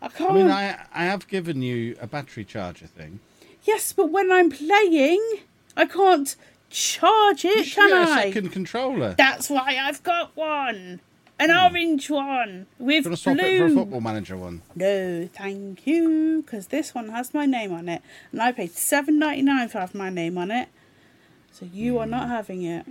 [0.00, 0.30] I can't.
[0.30, 3.20] I mean, I I have given you a battery charger thing.
[3.64, 5.22] Yes, but when I'm playing,
[5.76, 6.34] I can't
[6.70, 8.22] charge You it, should can get a I?
[8.24, 9.14] second controller.
[9.18, 11.00] That's why I've got one.
[11.40, 13.46] An orange one with Do you want to swap blue.
[13.46, 14.62] it for a football manager one?
[14.74, 19.18] No, thank you, because this one has my name on it, and I paid seven
[19.20, 20.68] ninety nine for have my name on it.
[21.52, 22.10] So you are Hmm.
[22.10, 22.86] not having it.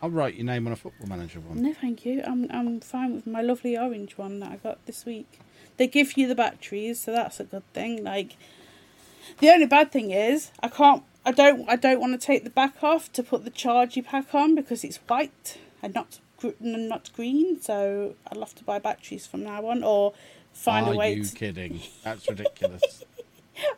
[0.00, 1.60] I'll write your name on a football manager one.
[1.60, 2.22] No, thank you.
[2.24, 5.40] I'm I'm fine with my lovely orange one that I got this week.
[5.76, 8.04] They give you the batteries, so that's a good thing.
[8.04, 8.36] Like,
[9.40, 11.02] the only bad thing is I can't.
[11.26, 11.68] I don't.
[11.68, 14.84] I don't want to take the back off to put the chargy pack on because
[14.84, 16.20] it's white and not
[16.60, 17.60] not green.
[17.60, 20.14] So I'll have to buy batteries from now on, or
[20.52, 21.12] find Are a way.
[21.14, 21.80] Are you to- kidding?
[22.04, 23.04] That's ridiculous.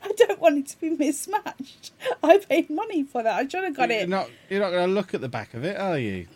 [0.03, 1.93] I don't want it to be mismatched.
[2.23, 3.35] I paid money for that.
[3.35, 4.09] I should have got you're it.
[4.09, 6.27] not you're not going to look at the back of it, are you?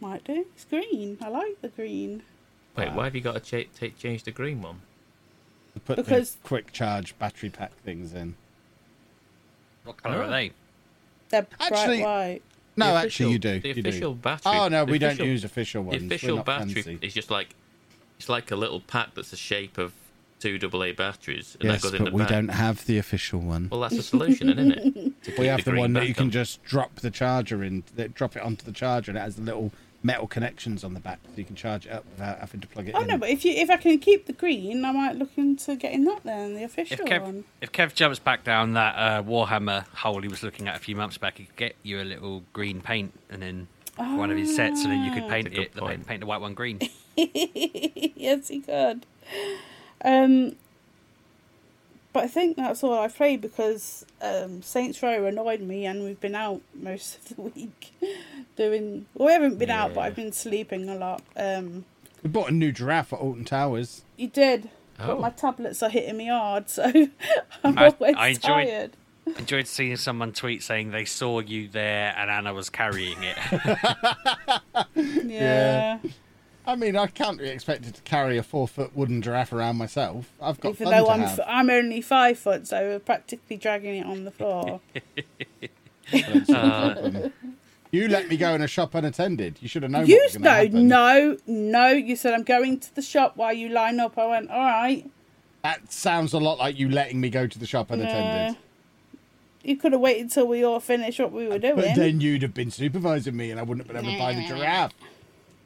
[0.00, 0.46] Might do.
[0.54, 1.18] It's green.
[1.20, 2.22] I like the green.
[2.76, 4.80] Wait, why have you got to cha- take change the green one?
[5.74, 8.36] To put Because- the quick charge battery pack things in.
[9.84, 10.30] What colour are oh.
[10.30, 10.52] they?
[11.30, 12.42] They're Actually- bright white.
[12.76, 13.60] No, The actually, you do.
[13.60, 13.80] The you do.
[13.88, 14.52] official battery.
[14.54, 16.00] Oh no, the we don't official- use official ones.
[16.00, 16.98] The official battery fancy.
[17.02, 17.54] is just like
[18.18, 19.92] it's like a little pack that's the shape of
[20.40, 22.28] two AA batteries, and Yes, that goes but in the we back.
[22.28, 23.68] don't have the official one.
[23.70, 25.12] Well, that's a solution, isn't it?
[25.38, 26.30] We have the, green one that you can on.
[26.30, 27.82] just drop the charger in,
[28.14, 29.72] drop it onto the charger, and it has a little
[30.04, 32.86] metal connections on the back, so you can charge it up without having to plug
[32.88, 33.04] it Oh in.
[33.10, 35.74] Oh no, but if you if I can keep the green, I might look into
[35.74, 37.44] getting that then, the If official Kev, one.
[37.60, 40.94] if Kev jumps back down that uh, Warhammer hole he was looking at a few
[40.94, 44.54] months back, he could get you a little green paint and then one of his
[44.54, 46.40] sets, and then you could paint That's a good it, the paint, paint the white
[46.40, 46.80] one green.
[47.16, 49.06] yes, he could.
[50.04, 50.56] Um,
[52.14, 56.20] but I think that's all I've played because um, Saints Row annoyed me, and we've
[56.20, 57.92] been out most of the week
[58.56, 59.04] doing.
[59.12, 61.22] Well, we haven't been out, but I've been sleeping a lot.
[61.36, 61.84] Um,
[62.22, 64.02] We bought a new giraffe at Alton Towers.
[64.16, 65.08] you did, Oh.
[65.08, 66.84] but my tablets are hitting me hard, so
[67.64, 68.90] I'm I- always I enjoyed- tired.
[69.38, 73.38] Enjoyed seeing someone tweet saying they saw you there and Anna was carrying it.
[75.24, 75.98] Yeah.
[76.66, 80.32] I mean, I can't be expected to carry a four foot wooden giraffe around myself.
[80.40, 81.38] I've got Even though to I'm have.
[81.38, 84.80] f- I'm only five foot, so we're practically dragging it on the floor.
[84.94, 87.32] Don't see the problem.
[87.90, 89.58] You let me go in a shop unattended.
[89.60, 90.06] You should have known.
[90.06, 90.88] you what was no, happen.
[90.88, 91.88] no, no.
[91.90, 94.18] You said I'm going to the shop while you line up.
[94.18, 95.08] I went, all right.
[95.62, 98.56] That sounds a lot like you letting me go to the shop unattended.
[99.62, 101.76] You could have waited till we all finished what we were doing.
[101.76, 104.34] But then you'd have been supervising me, and I wouldn't have been able to buy
[104.34, 104.92] the giraffe.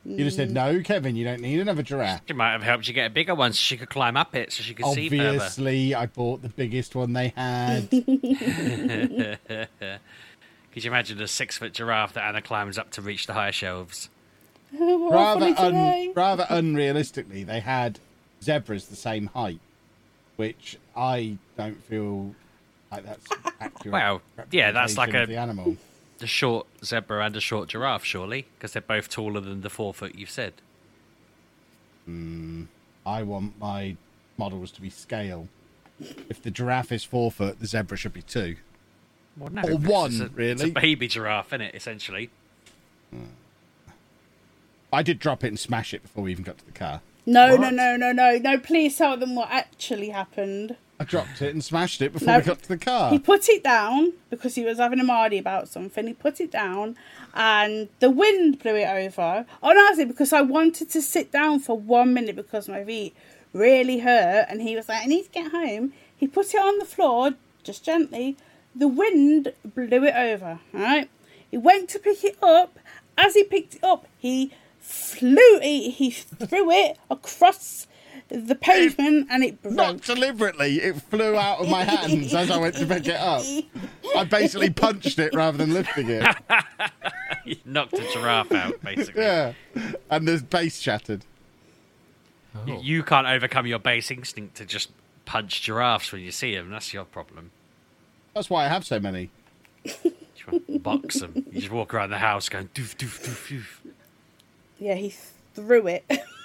[0.04, 2.94] You'd have said, "No, Kevin, you don't need another giraffe." She might have helped you
[2.94, 5.28] get a bigger one so she could climb up it so she could see further.
[5.28, 7.90] Obviously, I bought the biggest one they had.
[10.78, 13.52] Could you imagine a six foot giraffe that Anna climbs up to reach the higher
[13.52, 14.10] shelves?
[14.78, 17.98] We're rather un, rather unrealistically, they had
[18.42, 19.60] zebras the same height,
[20.36, 22.34] which I don't feel
[22.92, 23.26] like that's
[23.60, 23.92] accurate.
[23.92, 25.76] Well, yeah, that's like a the animal.
[26.18, 29.94] The short zebra and a short giraffe, surely, because they're both taller than the four
[29.94, 30.54] foot you've said.
[32.04, 32.64] Hmm.
[33.06, 33.96] I want my
[34.36, 35.48] models to be scale.
[36.28, 38.56] If the giraffe is four foot, the zebra should be two.
[39.36, 40.52] Well, no, or one, it's a, really.
[40.52, 41.74] It's a baby giraffe, isn't it?
[41.74, 42.30] Essentially.
[44.92, 47.00] I did drop it and smash it before we even got to the car.
[47.26, 48.58] No, no, no, no, no, no.
[48.58, 50.76] Please tell them what actually happened.
[51.00, 52.38] I dropped it and smashed it before No.
[52.38, 53.10] we got to the car.
[53.10, 56.06] He put it down because he was having a mardy about something.
[56.06, 56.96] He put it down,
[57.34, 59.46] and the wind blew it over.
[59.62, 63.14] Oh, no, honestly, because I wanted to sit down for one minute because my feet
[63.52, 66.78] really hurt, and he was like, "I need to get home." He put it on
[66.78, 68.36] the floor just gently.
[68.74, 70.58] The wind blew it over.
[70.74, 71.08] All right.
[71.50, 72.78] He went to pick it up.
[73.16, 75.60] As he picked it up, he flew.
[75.60, 77.86] He, he threw it across
[78.28, 79.74] the pavement, and it broke.
[79.74, 83.42] Not deliberately, it flew out of my hands as I went to pick it up.
[84.16, 86.36] I basically punched it rather than lifting it.
[87.44, 89.22] You knocked a giraffe out, basically.
[89.22, 89.54] Yeah,
[90.10, 91.24] and the base shattered.
[92.66, 94.90] Y- You can't overcome your base instinct to just
[95.24, 96.68] punch giraffes when you see them.
[96.70, 97.50] That's your problem.
[98.34, 99.30] That's why I have so many.
[99.82, 99.94] You
[100.50, 101.46] want box them.
[101.50, 103.92] You just walk around the house going doof doof doof doof.
[104.78, 105.14] Yeah, he
[105.54, 106.04] threw it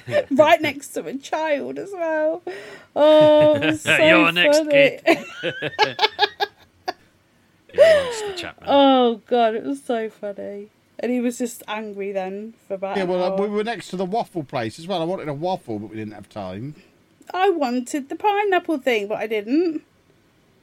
[0.30, 2.42] right next to a child as well.
[2.96, 4.70] Oh, so You're next, funny.
[4.70, 5.18] kid.
[7.74, 8.68] You're monster, Chapman.
[8.70, 10.68] oh god, it was so funny.
[10.98, 12.96] And he was just angry then for about.
[12.96, 15.00] Yeah, an well, uh, we were next to the waffle place as well.
[15.00, 16.74] I wanted a waffle, but we didn't have time.
[17.32, 19.82] I wanted the pineapple thing, but I didn't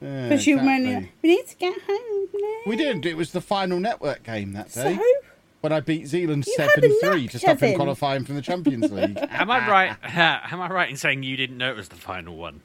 [0.02, 0.96] Yeah, because you were exactly.
[0.96, 1.12] only.
[1.24, 2.28] We need to get home.
[2.34, 3.06] now." We didn't.
[3.06, 4.96] It was the final network game that day.
[4.96, 5.04] So
[5.62, 9.18] When I beat Zealand You seven three to stop him qualifying from the Champions League.
[9.30, 9.98] Am I right?
[10.52, 12.62] Am I right in saying you didn't know it was the final one?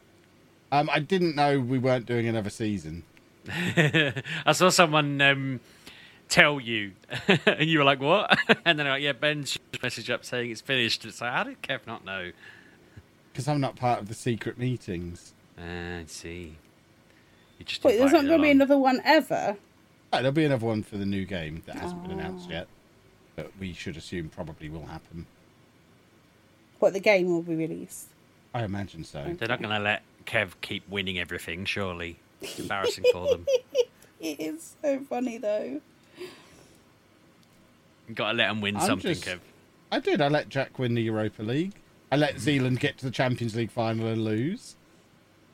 [0.71, 3.03] Um, I didn't know we weren't doing another season.
[3.77, 5.61] I saw someone um,
[6.29, 6.93] tell you,
[7.47, 11.05] and you were like, "What?" And then like, "Yeah, Ben's message up saying it's finished."
[11.05, 12.31] It's like, how did Kev not know?
[13.33, 15.33] Because I'm not part of the secret meetings.
[15.59, 16.55] Ah, I see.
[17.59, 19.57] You just wait, there's not going to be another one ever.
[20.13, 22.19] Right, there'll be another one for the new game that hasn't been Oh.
[22.21, 22.69] announced yet.
[23.37, 25.27] But we should assume probably will happen.
[26.79, 28.09] What the game will be released.
[28.53, 29.35] I imagine so.
[29.39, 32.19] They're not going to let Kev keep winning everything, surely.
[32.41, 33.47] It's embarrassing for them.
[34.21, 35.83] It is so funny though.
[38.09, 39.41] You've got to let them win I'm something, just- Kev.
[39.93, 40.21] I did.
[40.23, 41.75] I let Jack win the Europa League.
[42.11, 44.77] I let Zealand get to the Champions League final and lose.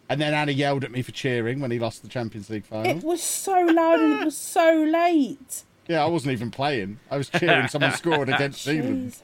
[0.08, 2.96] And then Anna yelled at me for cheering when he lost the Champions League final.
[2.98, 5.64] It was so loud and it was so late.
[5.90, 7.00] Yeah, I wasn't even playing.
[7.10, 9.16] I was cheering someone scored against Zealand.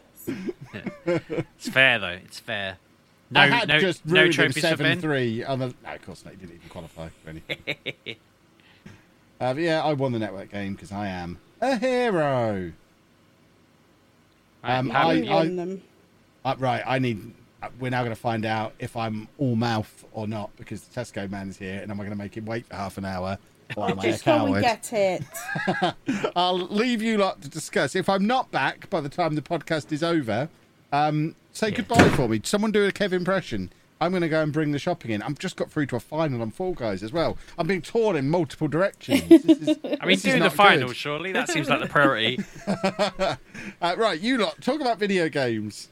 [1.07, 2.09] It's fair, though.
[2.25, 2.79] It's fair.
[3.31, 4.99] No, I had no, just no ruined trophies for Ben.
[4.99, 5.45] 7 3.
[5.45, 5.67] On the...
[5.85, 6.35] No, of course not.
[6.35, 7.59] He didn't even qualify for anything.
[9.41, 12.73] uh, but yeah, I won the network game because I am a hero.
[14.65, 15.83] Um, How I, many- You them.
[16.45, 17.33] I, right, I need.
[17.63, 21.01] uh, We're now going to find out if I'm all mouth or not because the
[21.01, 23.05] Tesco man is here, and am I going to make him wait for half an
[23.05, 23.39] hour?
[23.77, 24.63] Or am I a Just go and coward?
[24.63, 25.23] get it.
[26.37, 27.95] I'll leave you lot to discuss.
[27.97, 30.49] If I'm not back by the time the podcast is over,
[30.93, 32.41] um, say goodbye for me.
[32.45, 33.71] Someone do a Kev impression.
[33.99, 35.23] I'm going to go and bring the shopping in.
[35.23, 37.39] I've just got through to a final on Fall Guys as well.
[37.59, 39.23] I'm being torn in multiple directions.
[39.29, 40.97] This is, I mean, this is doing the final, good.
[40.97, 41.33] surely.
[41.33, 42.39] That seems like the priority.
[42.67, 45.89] Uh, right, you lot, talk about video games.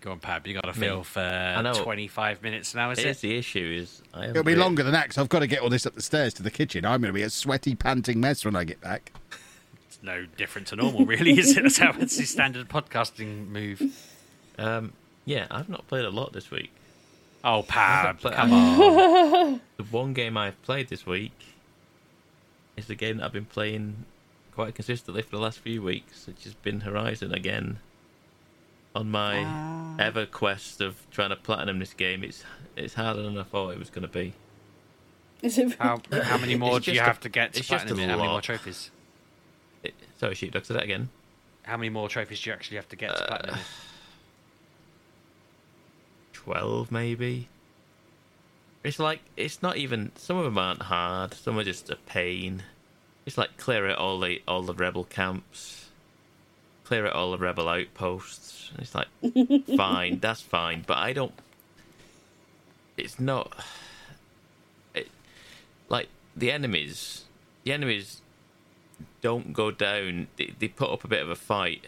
[0.00, 0.46] Go on, Pab.
[0.46, 0.86] You got to Me.
[0.86, 1.74] fill for I know.
[1.74, 3.20] 25 minutes now, is Here's it?
[3.22, 5.60] the issue: is I It'll be really- longer than that because I've got to get
[5.60, 6.84] all this up the stairs to the kitchen.
[6.86, 9.12] I'm going to be a sweaty, panting mess when I get back.
[9.86, 11.62] It's no different to normal, really, is it?
[11.64, 13.82] That's how it's the standard podcasting move.
[14.58, 14.92] Um,
[15.26, 16.70] yeah, I've not played a lot this week.
[17.44, 19.60] Oh, Pab, But come on.
[19.76, 21.32] The one game I've played this week
[22.76, 24.04] is the game that I've been playing
[24.54, 27.78] quite consistently for the last few weeks, which has been Horizon again.
[28.94, 29.96] On my Ah.
[30.00, 32.44] ever quest of trying to platinum this game, it's
[32.76, 34.32] it's harder than I thought it was going to be.
[35.42, 35.76] Is it?
[35.78, 38.00] How, how many more It's do you a- have to get to it's just platinum?
[38.08, 38.12] it?
[38.12, 38.90] How many more trophies?
[39.82, 41.08] It, sorry, sheepdog, say that again.
[41.62, 43.56] How many more trophies do you actually have to get to platinum?
[46.32, 47.48] Twelve, maybe.
[48.82, 50.10] It's like it's not even.
[50.16, 51.34] Some of them aren't hard.
[51.34, 52.62] Some are just a pain.
[53.26, 55.79] It's like clear out all the all the rebel camps,
[56.90, 58.72] clear out all the rebel outposts.
[58.80, 59.06] It's like
[59.76, 61.32] fine, that's fine, but I don't.
[62.96, 63.52] It's not.
[64.92, 65.08] It,
[65.88, 67.26] like the enemies,
[67.62, 68.22] the enemies
[69.22, 70.26] don't go down.
[70.36, 71.84] They, they put up a bit of a fight,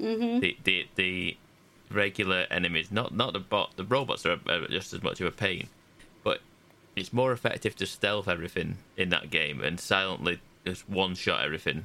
[0.00, 0.40] Mhm.
[0.40, 1.36] the, the the
[1.90, 3.76] regular enemies, not not the bot.
[3.76, 5.68] The robots are, are just as much of a pain,
[6.24, 6.40] but
[6.96, 11.84] it's more effective to stealth everything in that game and silently just one shot everything.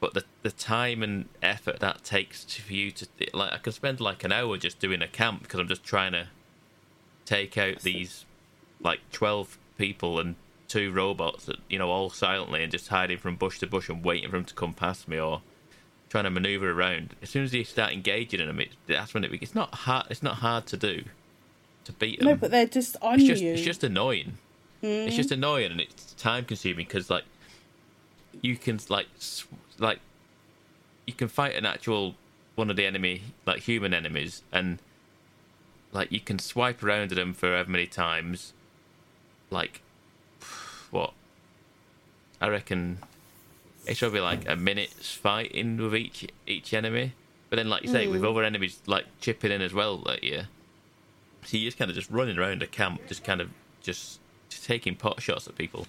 [0.00, 3.72] But the the time and effort that takes to, for you to like, I can
[3.72, 6.28] spend like an hour just doing a camp because I'm just trying to
[7.26, 8.24] take out these
[8.80, 10.36] like twelve people and
[10.68, 14.02] two robots that you know all silently and just hiding from bush to bush and
[14.04, 15.42] waiting for them to come past me or
[16.08, 17.14] trying to maneuver around.
[17.22, 20.06] As soon as you start engaging in them, it, that's when it it's not hard.
[20.08, 21.04] It's not hard to do
[21.84, 22.28] to beat them.
[22.28, 23.52] No, but they're just on it's just you.
[23.52, 24.38] it's just annoying.
[24.82, 25.16] It's Mhm.
[25.18, 27.24] just annoying and it's time consuming because like
[28.42, 29.44] you can like sw-
[29.80, 29.98] like
[31.06, 32.14] you can fight an actual
[32.54, 34.78] one of the enemy like human enemies and
[35.92, 38.52] like you can swipe around at them for however many times.
[39.50, 39.82] Like
[40.90, 41.12] what?
[42.40, 42.98] I reckon
[43.86, 47.12] it's probably like a minute's fighting with each each enemy.
[47.48, 48.30] But then like you say with Mm.
[48.30, 50.44] other enemies like chipping in as well at yeah
[51.42, 53.48] so you're just kind of just running around a camp just kind of
[53.82, 54.20] just
[54.50, 55.86] taking pot shots at people.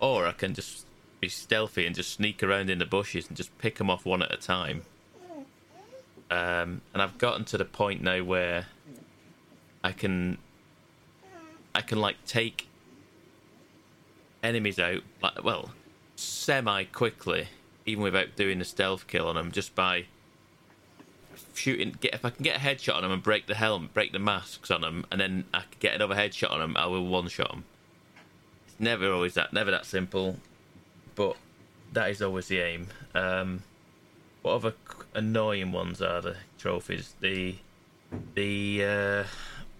[0.00, 0.86] Or i can just
[1.24, 4.22] be stealthy and just sneak around in the bushes and just pick them off one
[4.22, 4.82] at a time.
[6.30, 8.66] Um, and i've gotten to the point now where
[9.84, 10.38] i can
[11.74, 12.66] i can like take
[14.42, 15.70] enemies out like well
[16.16, 17.48] semi quickly
[17.84, 20.06] even without doing a stealth kill on them just by
[21.52, 24.12] shooting get if i can get a headshot on them and break the helmet break
[24.12, 27.06] the masks on them and then i can get another headshot on them i will
[27.06, 27.64] one shot them
[28.66, 30.38] it's never always that never that simple
[31.14, 31.36] but
[31.92, 33.62] that is always the aim um
[34.42, 34.74] what other
[35.14, 37.54] annoying ones are the trophies the
[38.34, 39.24] the uh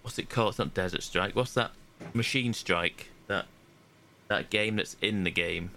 [0.03, 1.71] what's it called it's not desert strike what's that
[2.13, 3.47] machine strike that
[4.29, 5.71] that game that's in the game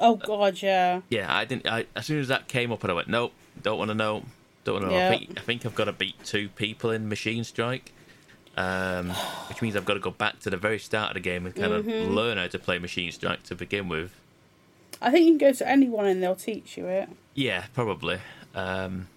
[0.00, 1.02] Oh god, yeah.
[1.08, 1.68] yeah, I didn't.
[1.68, 3.32] I, as soon as that came up, and I went, nope,
[3.62, 4.24] don't want to know,
[4.64, 4.98] don't want to know.
[4.98, 5.10] Yeah.
[5.36, 7.92] I think I I've got to beat two people in Machine Strike,
[8.56, 9.10] um,
[9.48, 11.54] which means I've got to go back to the very start of the game and
[11.54, 12.06] kind Mhm.
[12.06, 14.10] of learn how to play Machine Strike to begin with.
[15.04, 17.08] I think you can go to anyone and they'll teach you it.
[17.34, 18.18] Yeah, probably.
[18.54, 19.08] Um,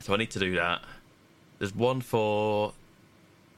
[0.00, 0.82] so I need to do that.
[1.58, 2.72] There's one for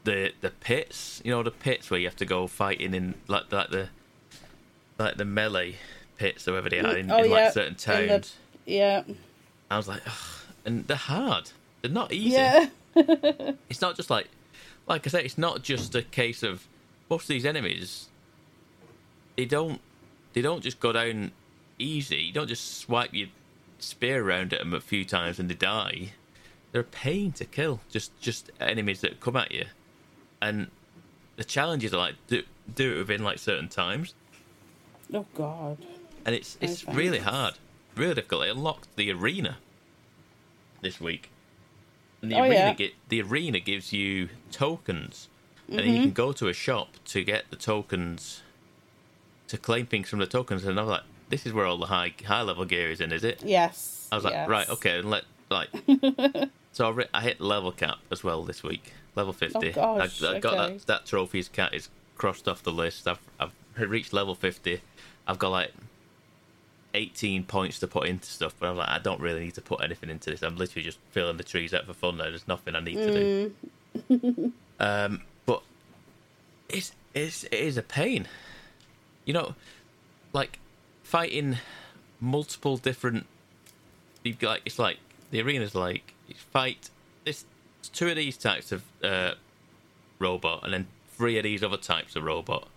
[0.05, 1.23] the the pits.
[1.25, 3.89] You know the pits where you have to go fighting in like like the
[4.99, 5.77] like the melee
[6.19, 7.31] pits or whatever they are in, oh in yeah.
[7.31, 8.37] like certain in the- towns.
[8.67, 9.03] yeah.
[9.71, 10.13] I was like, Ugh.
[10.65, 11.51] and they're hard.
[11.83, 12.31] They're not easy.
[12.37, 12.67] Yeah.
[13.69, 14.29] It's not just like,
[14.87, 16.69] like I say, it's not just a case of
[17.11, 18.09] most of these enemies.
[19.37, 19.81] They don't,
[20.35, 21.33] they don't just go down
[21.79, 22.17] easy.
[22.19, 23.29] You don't just swipe your
[23.79, 26.13] spear around at them a few times and they die.
[26.73, 27.81] They're a pain to kill.
[27.91, 29.65] Just, just enemies that come at you,
[30.43, 30.69] and
[31.37, 32.43] the challenges are like do
[32.75, 34.15] do it within like certain times
[35.13, 35.79] Oh god.
[36.25, 37.55] and it's it's really hard,
[37.97, 38.45] really difficult.
[38.47, 39.59] It unlocked the arena
[40.81, 41.31] this week,
[42.23, 42.75] and the Oh, arena yeah.
[42.75, 45.29] gi- the arena gives you tokens,
[45.69, 46.03] and you mm-hmm.
[46.05, 48.43] can go to a shop to get the tokens,
[49.55, 50.65] to claim things from the tokens.
[50.65, 53.25] And I'm like, this is where all the high high level gear is in, is
[53.25, 53.43] it?
[53.45, 54.09] Yes.
[54.11, 54.49] I was like, yes.
[54.49, 55.69] right, okay, and let like.
[56.73, 59.71] so I, re- I hit level cap as well this week, level fifty.
[59.71, 60.73] Oh, gosh, I, I got okay.
[60.75, 63.09] that that trophies cat is crossed off the list.
[63.09, 64.81] I've I've reached level fifty.
[65.27, 65.73] I've got like
[66.93, 69.83] eighteen points to put into stuff, but I'm like, I don't really need to put
[69.83, 70.43] anything into this.
[70.43, 72.25] I'm literally just filling the trees out for fun now.
[72.25, 73.55] There's nothing I need to do.
[74.11, 74.53] Mm.
[74.81, 75.63] Um, but
[76.69, 78.27] it's it's it is a pain.
[79.25, 79.55] You know,
[80.33, 80.59] like
[81.03, 81.59] fighting
[82.21, 83.27] multiple different.
[84.23, 84.99] You've got it's like
[85.31, 86.91] the arena's like you fight
[87.25, 87.45] this
[87.93, 89.35] two of these types of uh,
[90.19, 92.69] robot and then three of these other types of robot,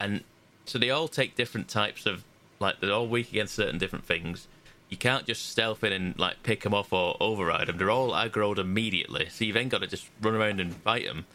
[0.00, 0.22] and
[0.64, 2.24] so they all take different types of
[2.60, 4.48] like they're all weak against certain different things.
[4.88, 7.78] You can't just stealth in and like pick them off or override them.
[7.78, 11.26] They're all aggroed immediately, so you've then got to just run around and fight them.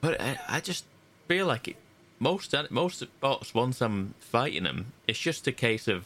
[0.00, 0.84] But I, I just
[1.28, 1.76] feel like it,
[2.18, 6.04] most most bots once I'm fighting them, it's just a case of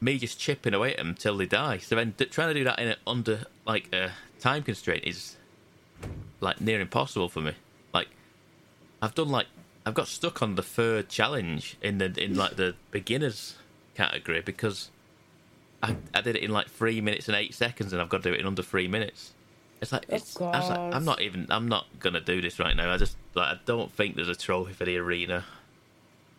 [0.00, 1.78] me just chipping away at them till they die.
[1.78, 5.36] So then trying to do that in a, under like a time constraint is
[6.40, 7.52] like near impossible for me.
[7.92, 8.08] Like
[9.00, 9.46] I've done like
[9.86, 13.56] I've got stuck on the third challenge in the in like the beginners
[13.94, 14.90] category because
[15.82, 18.30] I, I did it in like three minutes and eight seconds and I've got to
[18.30, 19.32] do it in under three minutes.
[19.84, 22.74] It's like it's, I was like, I'm not even I'm not gonna do this right
[22.76, 22.92] now.
[22.92, 25.44] I just like I don't think there's a trophy for the arena,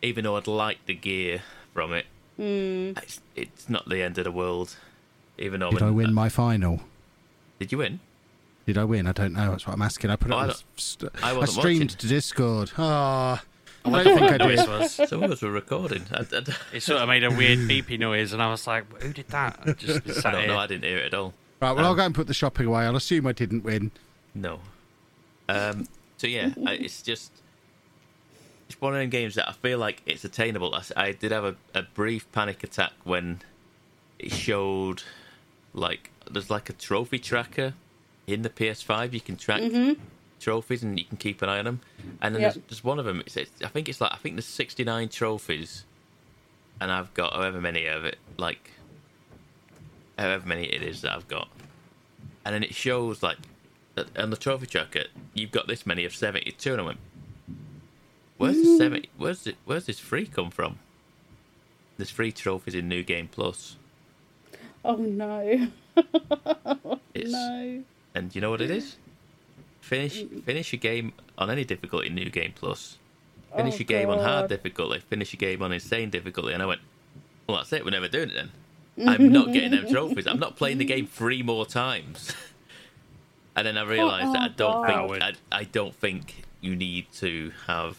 [0.02, 1.42] even though I'd like the gear
[1.72, 2.06] from it.
[2.38, 2.98] Mm.
[3.02, 4.76] It's, it's not the end of the world.
[5.38, 6.80] Even though Did I'm- I win my final?
[7.58, 8.00] Did you win?
[8.66, 9.06] Did I win?
[9.06, 9.52] I don't know.
[9.52, 10.10] That's what I'm asking.
[10.10, 11.88] I put it Oh, I on st- I I streamed watching.
[11.98, 12.72] to Discord.
[12.76, 13.42] Ah,
[13.84, 14.68] I don't don't think think I did.
[14.68, 14.92] was.
[15.08, 16.02] Some of us were recording.
[16.10, 16.42] I, I,
[16.74, 19.60] It sort of made a weird beepy noise, and I was like, "Who did that?"
[19.64, 20.48] I just I sat don't here.
[20.48, 20.58] know.
[20.58, 21.32] I didn't hear it at all.
[21.60, 22.84] Right, well, Um, I'll go and put the shopping away.
[22.84, 23.90] I'll assume I didn't win.
[24.34, 24.60] No.
[25.48, 25.86] Um,
[26.18, 27.32] so yeah, I, it's just
[28.68, 30.76] it's one of them games that I feel like it's attainable.
[30.96, 33.40] I did have a, a brief panic attack when
[34.18, 35.02] it showed
[35.72, 37.74] like there's like a trophy tracker
[38.26, 39.12] in the PS5.
[39.12, 39.62] You can track
[40.40, 41.80] trophies and you can keep an eye on them.
[42.20, 42.54] And then Yep.
[42.54, 43.20] there's, there's one of them.
[43.20, 45.84] It's, it's, I think it's like I think there's 69 trophies,
[46.80, 48.72] and I've got however many of it, like
[50.18, 51.48] however many it is that I've got.
[52.44, 53.38] And then it shows like
[54.16, 55.04] on the trophy tracker,
[55.34, 56.98] you've got this many of 72, and I went,
[58.36, 59.08] "Where's the 70?
[59.16, 59.56] Where's it?
[59.64, 60.78] Where's this free come from?
[61.96, 63.76] There's free trophies in New Game Plus.
[64.84, 65.68] Oh no.
[67.24, 67.82] No.
[68.14, 68.96] And you know what it is?
[69.80, 70.42] Finish mm.
[70.44, 72.98] finish your game on any difficulty in New Game Plus.
[73.56, 75.00] Finish Oh, your game on hard difficulty.
[75.00, 76.52] Finish your game on insane difficulty.
[76.52, 76.80] And I went,
[77.46, 77.84] well, that's it.
[77.84, 78.50] We're never doing it then.
[79.04, 80.26] I'm not getting them trophies.
[80.26, 82.32] I'm not playing the game three more times.
[83.54, 85.10] and then I realised that I don't God.
[85.10, 87.98] think I, I don't think you need to have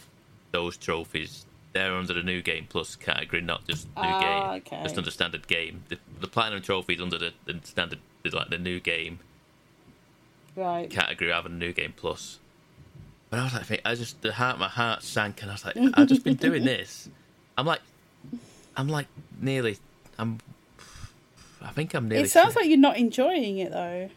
[0.52, 1.44] those trophies.
[1.74, 4.80] They're under the new game plus category, not just new Ah, game, okay.
[4.82, 5.82] just under standard game.
[5.88, 9.20] The, the platinum trophies under the, the standard, the, like the new game
[10.56, 10.90] Right.
[10.90, 12.38] category rather than new game plus.
[13.30, 15.76] But I was like, I just the heart, my heart sank, and I was like,
[15.94, 17.08] I've just been doing this.
[17.56, 17.80] I'm like,
[18.76, 19.06] I'm like
[19.40, 19.76] nearly,
[20.18, 20.38] I'm,
[21.62, 22.24] I think I'm nearly.
[22.24, 24.10] It sounds like you're not enjoying it though.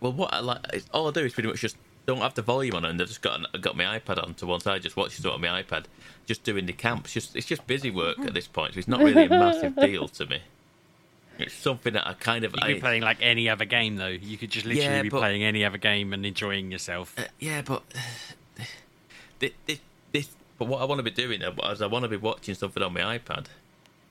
[0.00, 1.76] Well, what I like, it's, all I do is pretty much just
[2.06, 4.60] don't have the volume on, and I've just got got my iPad on to one
[4.60, 5.84] side, just watching it on my iPad,
[6.26, 7.12] just doing the camps.
[7.12, 10.08] Just it's just busy work at this point, so it's not really a massive deal
[10.08, 10.40] to me.
[11.38, 13.96] It's something that I kind of You could I, be playing like any other game,
[13.96, 14.08] though.
[14.08, 17.14] You could just literally Yeah, be but- playing any other game and enjoying yourself.
[17.16, 17.82] Uh, yeah, but
[19.38, 19.78] this, this,
[20.12, 20.28] this,
[20.58, 22.92] but what I want to be doing is I want to be watching something on
[22.92, 23.46] my iPad,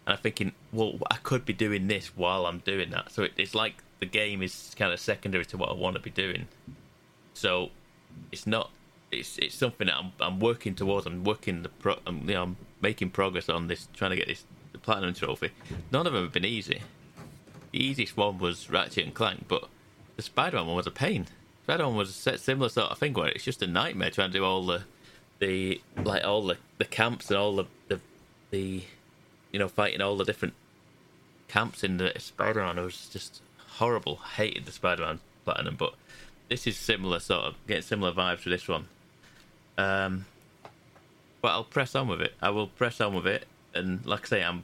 [0.07, 3.11] and I'm thinking, well, I could be doing this while I'm doing that.
[3.11, 6.01] So it, it's like the game is kind of secondary to what I want to
[6.01, 6.47] be doing.
[7.33, 7.71] So
[8.31, 8.71] it's not.
[9.11, 11.05] It's it's something that I'm I'm working towards.
[11.05, 11.97] I'm working the pro.
[12.07, 15.51] I'm, you know, I'm making progress on this, trying to get this the platinum trophy.
[15.91, 16.81] None of them have been easy.
[17.73, 19.67] The easiest one was Ratchet and Clank, but
[20.15, 21.27] the Spider-Man one was a pain.
[21.63, 24.45] Spider-Man was a similar sort of thing where it's just a nightmare trying to do
[24.45, 24.83] all the,
[25.39, 27.99] the like all the, the camps and all the, the
[28.51, 28.83] the,
[29.57, 30.53] you know, fighting all the different
[31.47, 32.77] camps in the Spider-Man.
[32.77, 33.41] It was just
[33.79, 34.17] horrible.
[34.35, 35.95] Hated the Spider-Man Platinum, but
[36.47, 38.85] this is similar sort of getting similar vibes to this one.
[39.75, 40.27] Um,
[41.41, 42.35] but I'll press on with it.
[42.39, 44.63] I will press on with it, and like I say, I'm.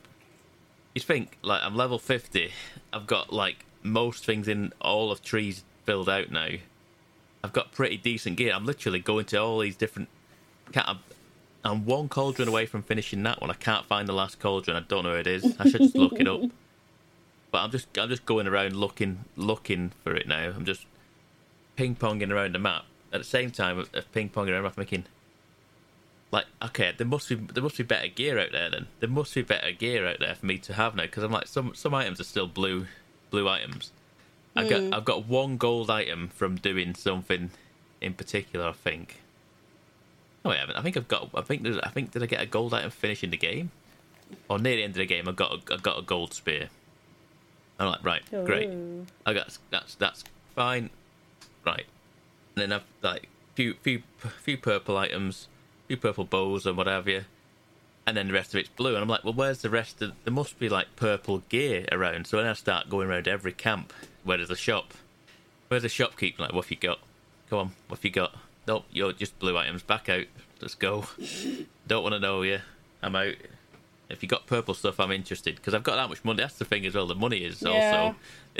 [0.93, 2.51] You think like I'm level fifty.
[2.93, 6.49] I've got like most things in all of trees filled out now.
[7.43, 8.53] I've got pretty decent gear.
[8.53, 10.09] I'm literally going to all these different.
[10.71, 10.99] Can't, I'm,
[11.63, 13.49] I'm one cauldron away from finishing that one.
[13.49, 14.75] I can't find the last cauldron.
[14.75, 15.55] I don't know where it is.
[15.59, 16.41] I should just look it up.
[17.51, 20.51] But I'm just I'm just going around looking looking for it now.
[20.55, 20.87] I'm just
[21.75, 22.85] ping ponging around the map.
[23.11, 25.05] At the same time ping ponging around, the map, I'm thinking,
[26.31, 28.71] like, okay, there must be there must be better gear out there.
[28.71, 31.03] Then there must be better gear out there for me to have now.
[31.03, 32.87] Because I'm like, some some items are still blue
[33.29, 33.91] blue items.
[34.55, 34.91] I've got hmm.
[34.91, 37.51] I've got one gold item from doing something
[38.01, 38.67] in particular.
[38.67, 39.19] I think.
[40.43, 40.75] No, I haven't.
[40.75, 41.29] I think I've got.
[41.33, 43.71] I think there's, I think did I get a gold item finishing the game,
[44.49, 45.27] or near the end of the game?
[45.27, 46.69] I got a, I got a gold spear.
[47.79, 48.45] I'm like, right, oh.
[48.45, 48.69] great.
[49.25, 50.23] I got that's that's
[50.55, 50.89] fine,
[51.65, 51.85] right.
[52.55, 54.03] And then I've like few few
[54.41, 55.47] few purple items,
[55.87, 57.23] few purple bows and what have you,
[58.05, 58.95] and then the rest of it's blue.
[58.95, 60.11] And I'm like, well, where's the rest of?
[60.23, 62.27] There must be like purple gear around.
[62.27, 64.93] So then I start going around every camp where there's a shop.
[65.69, 66.37] Where's the shopkeep?
[66.37, 66.99] Like, what have you got?
[67.49, 68.35] Come on, what have you got?
[68.67, 69.83] Nope, you're just blue items.
[69.83, 70.25] Back out.
[70.61, 71.05] Let's go.
[71.87, 72.59] Don't want to know you.
[73.01, 73.33] I'm out.
[74.09, 76.37] If you got purple stuff, I'm interested because I've got that much money.
[76.43, 77.07] That's the thing as well.
[77.07, 78.01] The money is Yeah.
[78.01, 78.15] also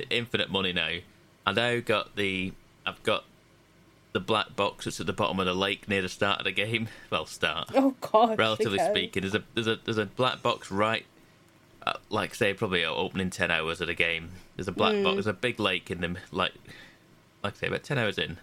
[0.10, 0.97] infinite money now.
[1.45, 2.54] I now got the.
[2.86, 3.24] I've got
[4.14, 6.51] the black box that's at the bottom of the lake near the start of the
[6.51, 6.88] game.
[7.10, 8.38] Well, start Oh god.
[8.38, 8.91] relatively okay.
[8.91, 9.22] speaking.
[9.22, 11.06] There's a there's a there's a black box right,
[11.86, 14.32] uh, like say probably opening ten hours of the game.
[14.56, 15.16] There's a black box.
[15.16, 16.54] There's a big lake in them, like
[17.43, 18.38] like say about ten hours in,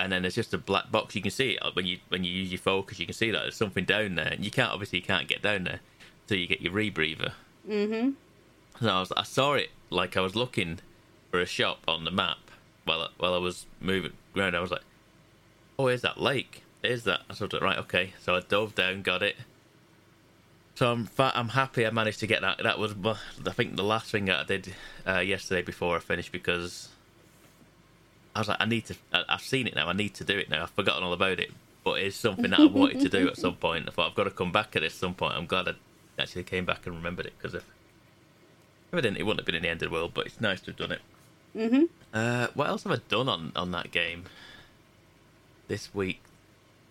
[0.00, 1.14] and then there's just a black box.
[1.14, 2.98] You can see it when you when you use your focus.
[2.98, 5.42] You can see that there's something down there, and you can't obviously you can't get
[5.42, 5.80] down there
[6.22, 7.32] until you get your rebreather.
[7.68, 8.10] Mm-hmm.
[8.80, 10.80] So I was I saw it like I was looking
[11.30, 12.38] for a shop on the map
[12.84, 14.56] while I, while I was moving around.
[14.56, 14.84] I was like,
[15.78, 16.62] "Oh, here's that lake.
[16.82, 19.36] Is that." I thought, "Right, okay." So I dove down, got it.
[20.74, 22.62] So I'm fa- I'm happy I managed to get that.
[22.62, 24.74] That was I think the last thing that I did
[25.06, 26.88] uh, yesterday before I finished because
[28.34, 28.94] I was like, I need to.
[29.12, 29.88] I, I've seen it now.
[29.88, 30.62] I need to do it now.
[30.62, 31.50] I've forgotten all about it.
[31.84, 33.88] but it's something that I wanted to do at some point.
[33.88, 35.34] I thought I've got to come back at this some point.
[35.34, 35.74] I'm glad I
[36.18, 37.64] actually came back and remembered it because if,
[38.92, 40.12] if I didn't, it wouldn't have been in the end of the world.
[40.14, 41.00] But it's nice to have done it.
[41.56, 41.88] Mhm.
[42.14, 44.24] Uh, what else have I done on on that game
[45.68, 46.20] this week?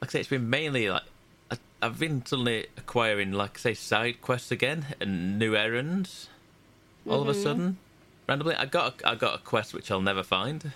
[0.02, 1.04] Like I say, it's been mainly like
[1.52, 6.28] I, I've been suddenly acquiring, like I say, side quests again and new errands.
[7.08, 7.44] All of a Mhm.
[7.44, 7.78] sudden,
[8.28, 10.72] randomly, I got a, I got a quest which I'll never find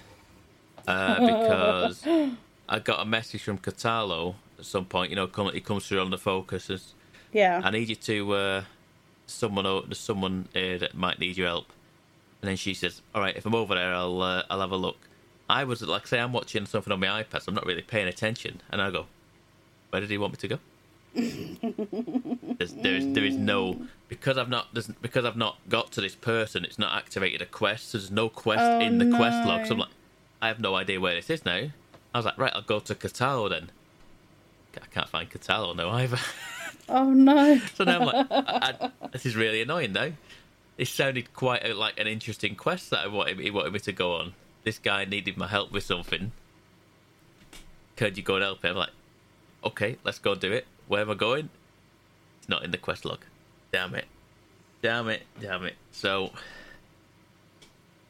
[0.88, 2.06] uh, because
[2.70, 5.10] I got a message from Kotallo at some point.
[5.10, 6.70] You know, come, it comes through on the focus.
[6.70, 6.94] As,
[7.32, 7.62] Yeah.
[7.64, 8.64] I need you to uh,
[9.28, 9.66] someone.
[9.66, 11.72] There's someone here that might need your help.
[12.42, 14.78] And then she says, "All right, if I'm over there, I'll uh, I'll have a
[14.78, 14.98] look."
[15.50, 18.08] I was like, say, I'm watching something on my iPad, so I'm not really paying
[18.08, 19.06] attention, and I go,
[19.90, 20.60] "Where did he want me to go?"
[21.16, 26.02] There's, there is there is no because I've not there's, because I've not got to
[26.02, 26.66] this person.
[26.66, 27.90] It's not activated a quest.
[27.92, 29.66] So there's no quest Oh, in the quest log.
[29.66, 29.90] So I'm like,
[30.44, 31.70] I have no idea where this is now.
[32.14, 33.72] I was like, right, I'll go to Kotallo then.
[34.76, 36.18] I can't find Kotallo now either.
[36.90, 37.60] Oh no.
[37.76, 40.10] So now I'm like, I, I, this is really annoying now.
[40.78, 43.94] It sounded quite a, like an interesting quest that I wanted, he wanted me to
[43.94, 44.34] go on.
[44.66, 46.34] This guy needed my help with something.
[47.96, 48.72] Could you go and help him?
[48.72, 48.90] I'm like,
[49.64, 50.68] okay, let's go do it.
[50.90, 51.50] Where am I going?
[52.40, 53.20] It's not in the quest log.
[53.72, 54.06] Damn it.
[54.82, 55.24] Damn it.
[55.40, 55.76] Damn it.
[55.94, 56.32] So,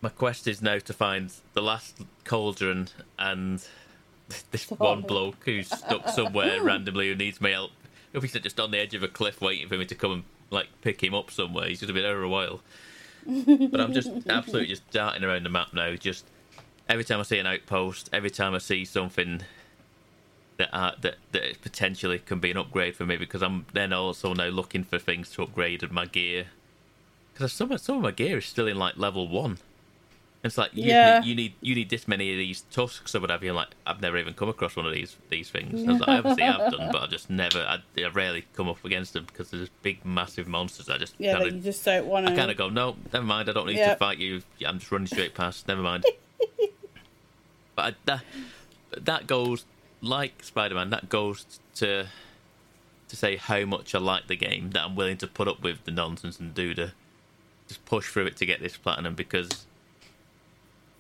[0.04, 3.66] my quest is now to find the last cauldron and
[4.52, 7.72] this one bloke who's stuck somewhere randomly who needs my help.
[8.12, 10.24] If he's just on the edge of a cliff waiting for me to come and
[10.50, 12.60] like pick him up somewhere, he's going to be there for a while.
[13.26, 15.96] But I'm just absolutely just darting around the map now.
[15.96, 16.26] Just
[16.90, 19.44] every time I see an outpost, every time I see something
[20.58, 20.70] that
[21.02, 24.84] that that potentially can be an upgrade for me, because I'm then also now looking
[24.84, 26.48] for things to upgrade my gear.
[27.34, 29.60] Because some some of my gear is still in like level one.
[30.44, 31.20] It's like you, Yeah.
[31.22, 33.46] need, you need you need this many of these tusks or whatever.
[33.46, 35.88] You're like, I've never even come across one of these these things.
[35.88, 37.60] I, was like, I obviously have done, but I just never.
[37.60, 40.90] I, I rarely come up against them because they're just big, massive monsters.
[40.90, 42.34] I just Yeah, kinda, you just don't want to.
[42.34, 43.50] I kind of go, no, never mind.
[43.50, 44.42] I don't need to fight you.
[44.68, 45.66] I'm just running straight past.
[45.68, 46.04] Never mind.
[47.76, 48.24] but I, that
[49.02, 49.64] that goes
[50.02, 50.90] like Spider-Man.
[50.90, 52.08] That goes to
[53.08, 54.72] to say how much I like the game.
[54.72, 56.92] That I'm willing to put up with the nonsense and do the
[57.70, 59.66] just push through it to get this platinum because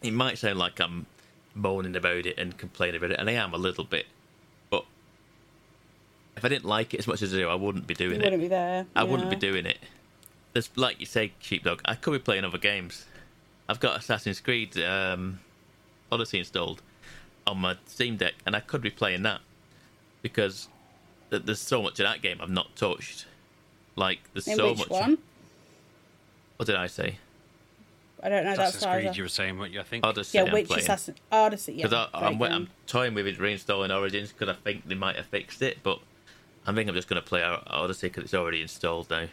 [0.03, 1.05] it might sound like I'm
[1.55, 4.05] moaning about it and complaining about it, and I am a little bit.
[4.69, 4.85] But
[6.37, 8.17] if I didn't like it as much as I do, I wouldn't be doing You
[8.19, 8.23] it.
[8.25, 8.85] wouldn't be there.
[8.95, 9.79] I wouldn't be doing it.
[10.53, 11.81] There's like you say, Sheepdog.
[11.85, 13.05] I could be playing other games.
[13.67, 15.39] I've got Assassin's Creed um,
[16.11, 16.81] Odyssey installed
[17.47, 19.41] on my Steam Deck, and I could be playing that
[20.21, 20.67] because
[21.31, 23.25] th- there's so much of that game I've not touched.
[23.95, 24.89] Like there's In so which much.
[24.89, 25.17] one?
[26.57, 27.17] What did I say?
[28.23, 28.55] I don't know.
[28.55, 30.05] That's Assassin's far Creed, as you I- were saying, what you I think?
[30.05, 30.37] Odyssey.
[30.37, 30.83] Yeah, I'm which playing.
[30.83, 31.15] Assassin?
[31.31, 31.73] Odyssey.
[31.73, 31.87] Yeah.
[31.87, 35.61] Because I'm, I'm toying with it reinstalling Origins because I think they might have fixed
[35.61, 35.99] it, but
[36.65, 39.25] I think I'm just going to play O- Odyssey because it's already installed now.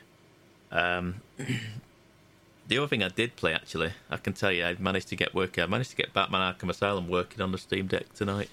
[0.73, 1.21] Um,
[2.69, 5.35] the other thing I did play actually, I can tell you, I managed to get
[5.35, 5.63] working.
[5.63, 8.51] I managed to get Batman Arkham Asylum working on the Steam Deck tonight.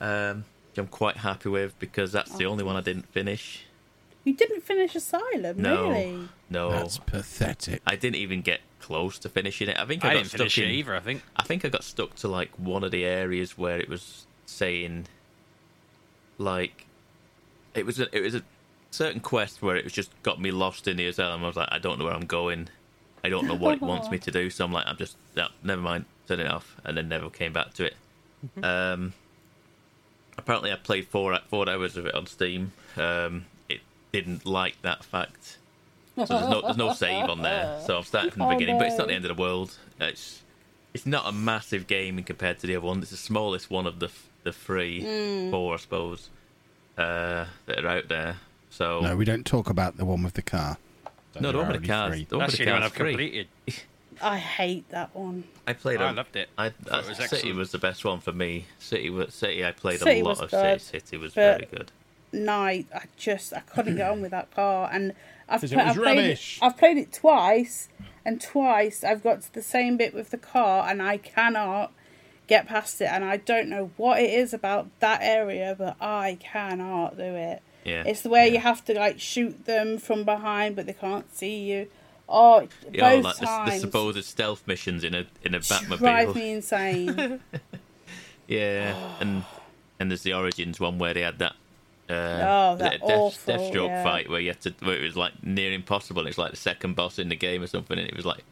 [0.00, 3.64] Um, which I'm quite happy with because that's the only one I didn't finish.
[4.24, 6.28] You didn't finish Asylum, No, really?
[6.50, 7.80] no, That's pathetic.
[7.86, 9.76] I didn't even get close to finishing it.
[9.78, 11.22] I think I, I got didn't stuck finish it in, either, I think.
[11.36, 15.06] I think I got stuck to like one of the areas where it was saying,
[16.38, 16.86] like,
[17.74, 18.42] it was a, it was a
[18.90, 21.42] certain quest where it was just got me lost in the asylum.
[21.42, 22.68] I was like, I don't know where I'm going.
[23.24, 24.50] I don't know what it wants me to do.
[24.50, 27.52] So I'm like, I'm just no, never mind, turn it off, and then never came
[27.52, 27.96] back to it.
[28.62, 29.14] Um,
[30.38, 32.72] apparently, I played four four hours of it on Steam.
[32.96, 33.80] Um, it
[34.12, 35.58] didn't like that fact.
[36.16, 37.80] So there's no there's no save on there.
[37.86, 39.76] So I'm starting from the Oh, beginning, but it's not the end of the world.
[40.00, 40.42] It's
[40.94, 43.00] it's not a massive game compared to the other one.
[43.00, 44.10] It's the smallest one of the
[44.44, 45.50] the three, Mm.
[45.50, 46.30] four, I suppose,
[46.96, 48.36] uh, that are out there.
[48.70, 50.78] So No, we don't talk about the one with the car.
[51.40, 52.72] no, the one with the There are cars, only the one with the the only
[52.80, 53.10] one I've free.
[53.12, 53.48] completed.
[54.22, 55.44] I hate that one.
[55.66, 56.00] I played.
[56.00, 56.48] I a- loved it.
[56.56, 58.64] I, Thought it was City was the best one for me.
[58.78, 59.62] City was City.
[59.66, 61.00] I played City a lot of good, City.
[61.00, 61.92] City was very good.
[62.32, 65.12] night, I just I couldn't get on with that car, and
[65.48, 66.56] I've, 'Cause it pla- was I've played rubbish.
[66.60, 66.64] it.
[66.64, 67.88] I've played it twice,
[68.24, 71.92] and twice I've got to the same bit with the car, and I cannot
[72.48, 76.38] get past it, and I don't know what it is about that area, but I
[76.40, 77.62] cannot do it.
[77.84, 78.02] Yeah.
[78.06, 81.56] It's the way you have to like shoot them from behind, but they can't see
[81.70, 81.88] you.
[82.28, 86.34] Oh, Yeah, both like the, the supposed stealth missions in a in a drive Batmobile.
[86.34, 87.40] me insane.
[88.48, 89.44] Yeah, and
[89.98, 91.54] and there's the Origins one where they had that.
[92.08, 94.02] Uh, Oh, that Death, awful, Deathstroke yeah.
[94.04, 96.20] fight where you had to, where it was like near impossible.
[96.20, 98.44] And it's like the second boss in the game or something, and it was like,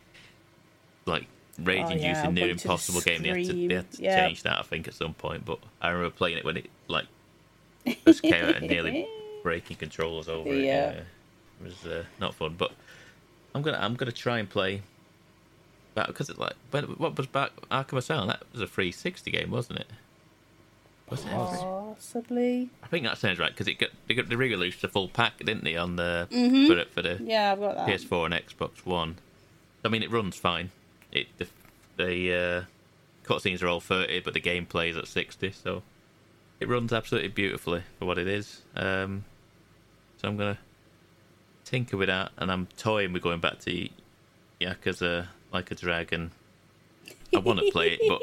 [1.07, 1.27] like
[1.63, 3.23] rage Oh, yeah, I near impossible game.
[3.23, 4.03] They had to, they had to.
[4.03, 4.27] Yeah.
[4.27, 5.45] change that, I think, at some point.
[5.45, 7.07] But I remember playing it when it like
[8.07, 9.07] Just came out and nearly
[9.43, 10.65] breaking controllers over it.
[10.65, 10.93] Yeah.
[10.93, 11.05] Yeah, it
[11.65, 12.57] was uh, not fun.
[12.59, 12.73] But
[13.55, 14.83] I'm gonna I'm gonna try and play.
[15.95, 18.27] Because it like when, what was back Arkham Asylum?
[18.27, 19.87] That was a 360 game, wasn't it?
[21.11, 21.29] Was it?
[21.31, 22.71] Possibly.
[22.83, 25.39] I think that sounds right because it got they, got, they released the full pack,
[25.39, 26.67] didn't they, on the Mhm.
[26.67, 27.89] for the, for the Yeah, I've got that.
[27.89, 29.17] PS4 and Xbox One.
[29.85, 30.71] I mean, it runs fine.
[31.13, 31.47] It the,
[31.99, 35.83] the uh, cutscenes are all 30, but the gameplay is at 60, so
[36.59, 38.63] it runs absolutely beautifully for what it is.
[38.75, 39.25] Um,
[40.17, 40.59] so I'm gonna
[41.65, 43.89] tinker with that, and I'm toying with going back to
[44.61, 46.31] Yakuza Like a Dragon.
[47.35, 48.21] I want to play it, but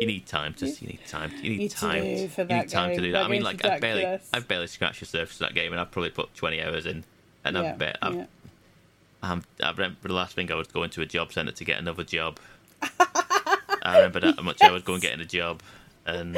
[0.00, 1.32] you need time to you need time.
[1.42, 2.04] You need You time.
[2.04, 3.18] you that need time to do that.
[3.18, 4.06] That I mean, like I've barely.
[4.32, 7.04] I've barely scratched the surface of that game, and I've probably put 20 hours in,
[7.44, 8.26] and yeah, I've bet I've yeah.
[9.22, 11.78] um, I remember the last thing I was going to a job centre to get
[11.78, 12.38] another job.
[13.00, 15.62] I remember that how much I was going getting a job,
[16.06, 16.36] and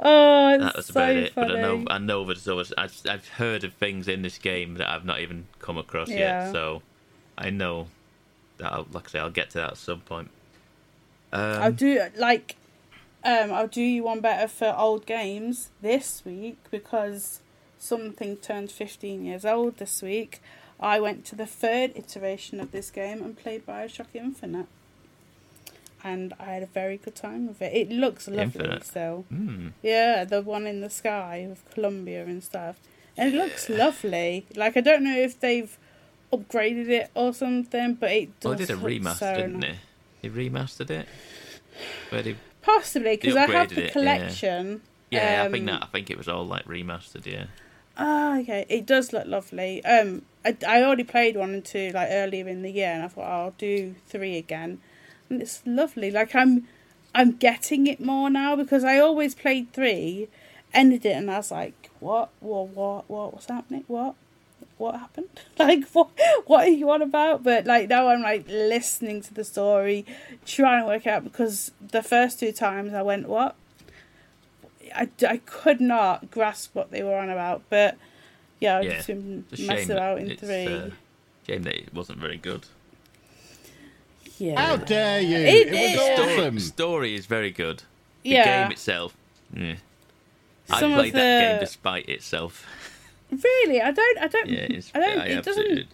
[0.00, 1.32] Oh, that was so about it.
[1.34, 4.74] But I know I know there's always I've, I've heard of things in this game
[4.74, 6.44] that I've not even come across Yeah.
[6.46, 6.82] yet, so
[7.38, 7.88] I know
[8.58, 10.30] that I'll, like I say I'll get to that at some point.
[11.34, 12.56] Um, I'll do like
[13.24, 17.40] um I'll do you one better for old games this week because
[17.78, 20.40] something turned 15 years old this week.
[20.80, 24.66] I went to the third iteration of this game and played BioShock Infinite.
[26.02, 27.72] And I had a very good time with it.
[27.72, 28.84] It looks lovely Infinite?
[28.84, 29.24] still.
[29.28, 29.68] Hmm.
[29.82, 32.76] Yeah, the one in the sky with Columbia and stuff.
[33.16, 34.46] And it looks lovely.
[34.54, 35.76] Like I don't know if they've
[36.32, 39.72] upgraded it or something, but it does well, they did a remaster, so didn't nice.
[39.72, 39.78] they?
[40.24, 41.06] They remastered it.
[42.10, 43.92] Where they, Possibly because I have the it, yeah.
[43.92, 44.80] collection.
[45.10, 47.26] yeah, I think Um, that I think it was all like remastered.
[47.26, 47.46] Yeah.
[47.96, 48.64] Ah, okay.
[48.68, 49.84] It does look lovely.
[49.84, 53.08] Um, I, I already played one and two like earlier in the year, and I
[53.08, 54.80] thought oh, I'll do three again,
[55.28, 56.10] and it's lovely.
[56.10, 56.66] Like I'm,
[57.14, 60.28] I'm getting it more now because I always played three,
[60.72, 63.84] ended it, and I was like, what, what, what, what, what's happening?
[63.88, 64.14] What,
[64.78, 65.28] what happened?
[65.58, 66.10] Like what,
[66.46, 67.42] what are you on about?
[67.42, 70.04] But like now I'm like listening to the story,
[70.46, 73.54] trying to work out because the first two times I went what.
[74.94, 77.96] I, I could not grasp what they were on about, but
[78.60, 78.94] yeah, I've yeah.
[78.96, 80.66] just been It's a messing about in it's, three.
[80.66, 80.90] uh,
[81.46, 82.66] shame that it wasn't very good.
[84.38, 84.60] yeah.
[84.60, 85.36] How dare you?
[85.36, 86.60] It- It, was it- awesome.
[86.60, 87.82] Story is very good.
[88.22, 88.62] The Yeah.
[88.64, 89.16] game itself,
[89.52, 89.76] yeah.
[90.70, 92.66] I Some of played that game despite itself.
[93.30, 94.18] Really, I don't.
[94.18, 94.48] I don't.
[94.48, 95.18] Yeah, it's, I don't.
[95.18, 95.60] I it doesn't.
[95.62, 95.88] absolutely-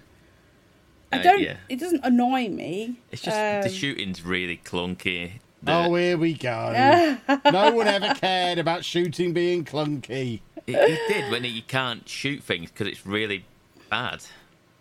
[1.13, 1.41] I uh, don't.
[1.41, 1.57] yeah.
[1.69, 3.01] It doesn't annoy me.
[3.11, 5.33] It's just the Um, shooting's really clunky.
[5.63, 7.19] The, Oh, here we go.
[7.51, 10.41] no one ever cared about shooting being clunky.
[10.67, 13.45] it, it did when you can't shoot things because it's really
[13.91, 14.23] bad.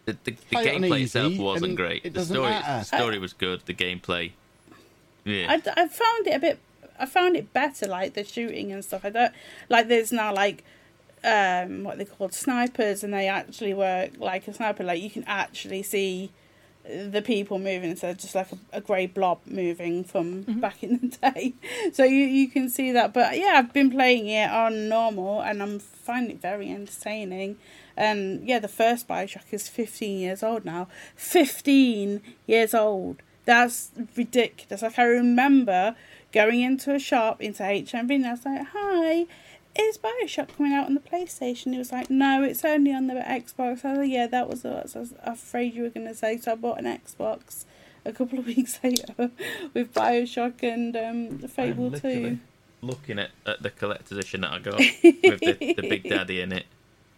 [0.06, 2.06] The, the, the Play it on gameplay itself wasn't great.
[2.06, 2.80] it the story, matter.
[2.90, 3.62] the story was good.
[3.66, 4.32] The gameplay,
[5.26, 5.48] yeah.
[5.52, 6.60] I, I found it a bit.
[7.00, 9.04] I found it better, like the shooting and stuff.
[9.06, 9.34] I don't
[9.68, 9.88] like.
[9.88, 10.64] There's now like,
[11.24, 14.84] um, what they called snipers, and they actually work like a sniper.
[14.84, 16.32] Like you can actually see
[16.90, 21.00] the people moving instead of just like a, a grey blob moving from back in
[21.00, 21.54] the day.
[21.94, 23.14] So you you can see that.
[23.14, 27.58] But yeah, I've been playing it on normal, and I'm finding it very entertaining.
[27.96, 30.88] And yeah, the first Bioshock is 15 years old now.
[31.16, 33.22] 15 years old.
[33.44, 34.82] That's ridiculous.
[34.82, 35.96] Like I remember
[36.32, 39.26] going into a shop into HMV and I was like, "Hi,
[39.82, 43.14] is Bioshock coming out on the PlayStation?" He was like, "No, it's only on the
[43.16, 46.16] Xbox." I was like, "Yeah, that was what I was afraid you were going to
[46.16, 47.66] say." So I bought an Xbox
[48.06, 49.32] a couple of weeks later
[49.74, 52.40] with Bioshock and um, Fable I'm Two.
[52.82, 55.02] looking at, at the collector's edition that I got with
[55.42, 56.66] the, the Big Daddy in it.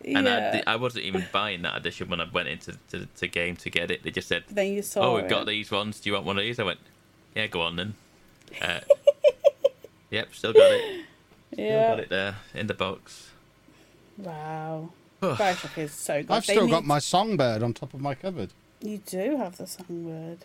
[0.03, 0.63] And Yeah.
[0.65, 3.69] I, I wasn't even buying that edition when I went into to, to game to
[3.69, 4.01] get it.
[4.01, 5.29] They just said, Then you saw "Oh, we've it.
[5.29, 5.99] got these ones.
[5.99, 6.79] Do you want one of these?" I went,
[7.35, 7.93] "Yeah, go on then."
[8.59, 8.79] Uh,
[10.09, 11.05] yep, still got it.
[11.61, 11.89] Still Yeah.
[11.89, 13.29] got it there in the box.
[14.17, 14.89] Wow.
[15.21, 16.31] Bioshock is so good.
[16.31, 18.49] I've They still got my songbird on top of my cupboard.
[18.81, 20.39] You do have the songbird.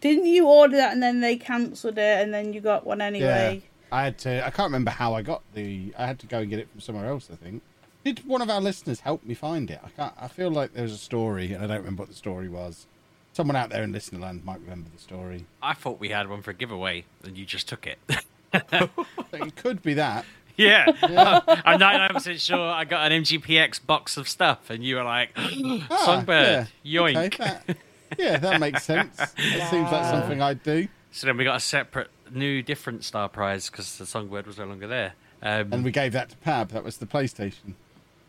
[0.00, 3.62] Didn't you order that and then they cancelled it and then you got one anyway?
[3.62, 4.44] Yeah, I had to.
[4.44, 5.94] I can't remember how I got the.
[5.96, 7.28] I had to go and get it from somewhere else.
[7.32, 7.62] I think.
[8.04, 9.78] Did one of our listeners help me find it?
[9.84, 10.14] I can't.
[10.20, 12.86] I feel like there was a story, and I don't remember what the story was.
[13.32, 15.46] Someone out there in listenerland might remember the story.
[15.62, 17.98] I thought we had one for a giveaway, and you just took it.
[18.52, 20.24] it could be that.
[20.56, 20.84] yeah,
[21.64, 26.02] I'm 99% sure I got an MGPX box of stuff, and you were like, Ah,
[26.04, 27.00] Songbird, yeah.
[27.00, 27.26] yoink.
[27.26, 27.76] Okay, that-
[28.18, 29.16] yeah, that makes sense.
[29.16, 30.88] That seems like something I'd do.
[31.12, 34.66] So then we got a separate, new, different star prize because the Songbird was no
[34.66, 35.14] longer there.
[35.42, 36.68] Um, And we gave that to Pab.
[36.70, 37.74] That was the PlayStation.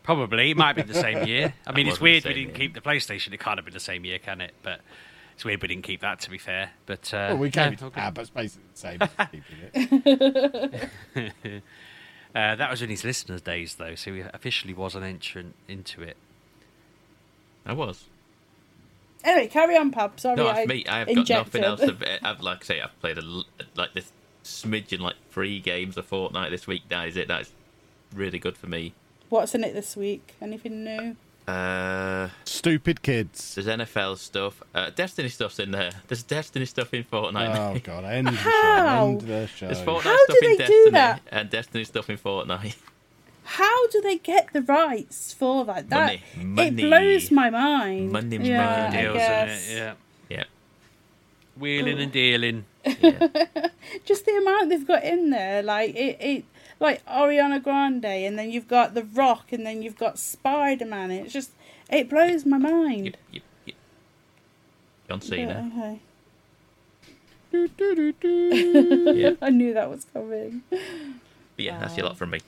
[0.02, 0.50] Probably.
[0.50, 1.54] It might be the same year.
[1.66, 2.56] I mean, it's weird we didn't year.
[2.58, 3.32] keep the PlayStation.
[3.32, 4.52] It can't have been the same year, can it?
[4.62, 4.80] But
[5.34, 6.70] it's weird we didn't keep that, to be fair.
[6.86, 8.10] But uh, well, we gave yeah, it to okay.
[8.14, 9.00] But it's basically the same.
[9.32, 11.62] keeping it.
[12.34, 16.02] Uh, that was in his listeners' days, though, so he officially was an entrant into
[16.02, 16.16] it.
[17.64, 18.06] I was.
[19.22, 20.18] Anyway, carry on, Pab.
[20.18, 20.84] Sorry, No, I it's me.
[20.86, 21.80] I've got nothing else.
[21.80, 23.44] To, I've like I say, I've played a l
[23.76, 24.12] like this
[24.42, 26.82] smidgen, like three games a fortnight this week.
[26.88, 27.28] That is it.
[27.28, 27.52] That's
[28.12, 28.94] really good for me.
[29.28, 30.34] What's in it this week?
[30.42, 31.16] Anything new?
[31.46, 33.54] Uh, Stupid kids.
[33.54, 34.62] there's NFL stuff.
[34.74, 35.90] Uh, Destiny stuff's in there.
[36.08, 37.54] There's Destiny stuff in Fortnite.
[37.76, 38.50] Oh god, end the show.
[38.50, 39.06] How?
[39.08, 39.66] End the show.
[39.66, 41.20] There's Fortnite How stuff do in they do Destiny that?
[41.30, 42.76] and Destiny stuff in Fortnite.
[43.46, 45.90] How do they get the rights for that?
[45.90, 46.44] That Money.
[46.70, 46.82] Money.
[46.82, 48.10] it blows my mind.
[48.10, 48.96] Money, yeah, money.
[48.98, 49.50] I Deals, guess.
[49.70, 49.76] innit?
[49.76, 49.94] Yeah.
[50.30, 50.44] Yeah.
[51.58, 52.64] Wheeling and dealing.
[54.06, 56.44] Just the amount they've got in there, like it, it,
[56.84, 61.10] like Ariana Grande, and then you've got The Rock, and then you've got Spider Man.
[61.10, 61.50] It's just,
[61.90, 63.06] it blows my mind.
[63.06, 63.76] Yep, yep, yep.
[65.08, 65.70] John Cena.
[65.72, 66.00] Yeah, okay.
[67.52, 69.30] Yeah.
[69.42, 70.62] I knew that was coming.
[70.70, 70.80] But
[71.56, 72.40] yeah, that's your lot from me.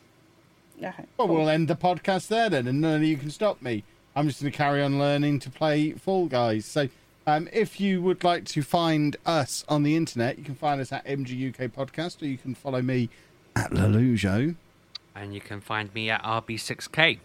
[0.83, 1.05] Okay.
[1.17, 3.85] Well, we'll end the podcast there then, and none of you can stop me.
[4.15, 6.67] I'm just going to carry on learning to play Fall Guys.
[6.67, 6.89] So,
[7.27, 10.93] um, if you would like to find us on the internet, you can find us
[10.93, 13.09] at MGUK Podcast, or you can follow me
[13.57, 14.55] at Lelujo.
[15.15, 17.19] And you can find me at RB6K.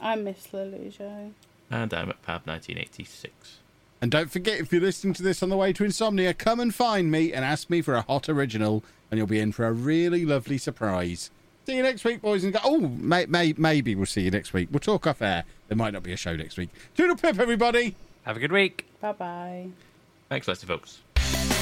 [0.00, 1.30] I'm miss Lelujo.
[1.70, 3.58] And I'm at Pab 1986.
[4.02, 6.74] And don't forget, if you're listening to this on the way to Insomnia, come and
[6.74, 9.72] find me and ask me for a hot original, and you'll be in for a
[9.72, 11.30] really lovely surprise.
[11.66, 12.64] See you next week, boys and girls.
[12.66, 14.68] Oh, may, may, maybe we'll see you next week.
[14.72, 15.44] We'll talk off air.
[15.68, 16.70] There might not be a show next week.
[16.96, 17.94] Toodle pip, everybody.
[18.24, 18.86] Have a good week.
[19.00, 19.68] Bye bye.
[20.28, 21.61] Thanks, Leslie, folks.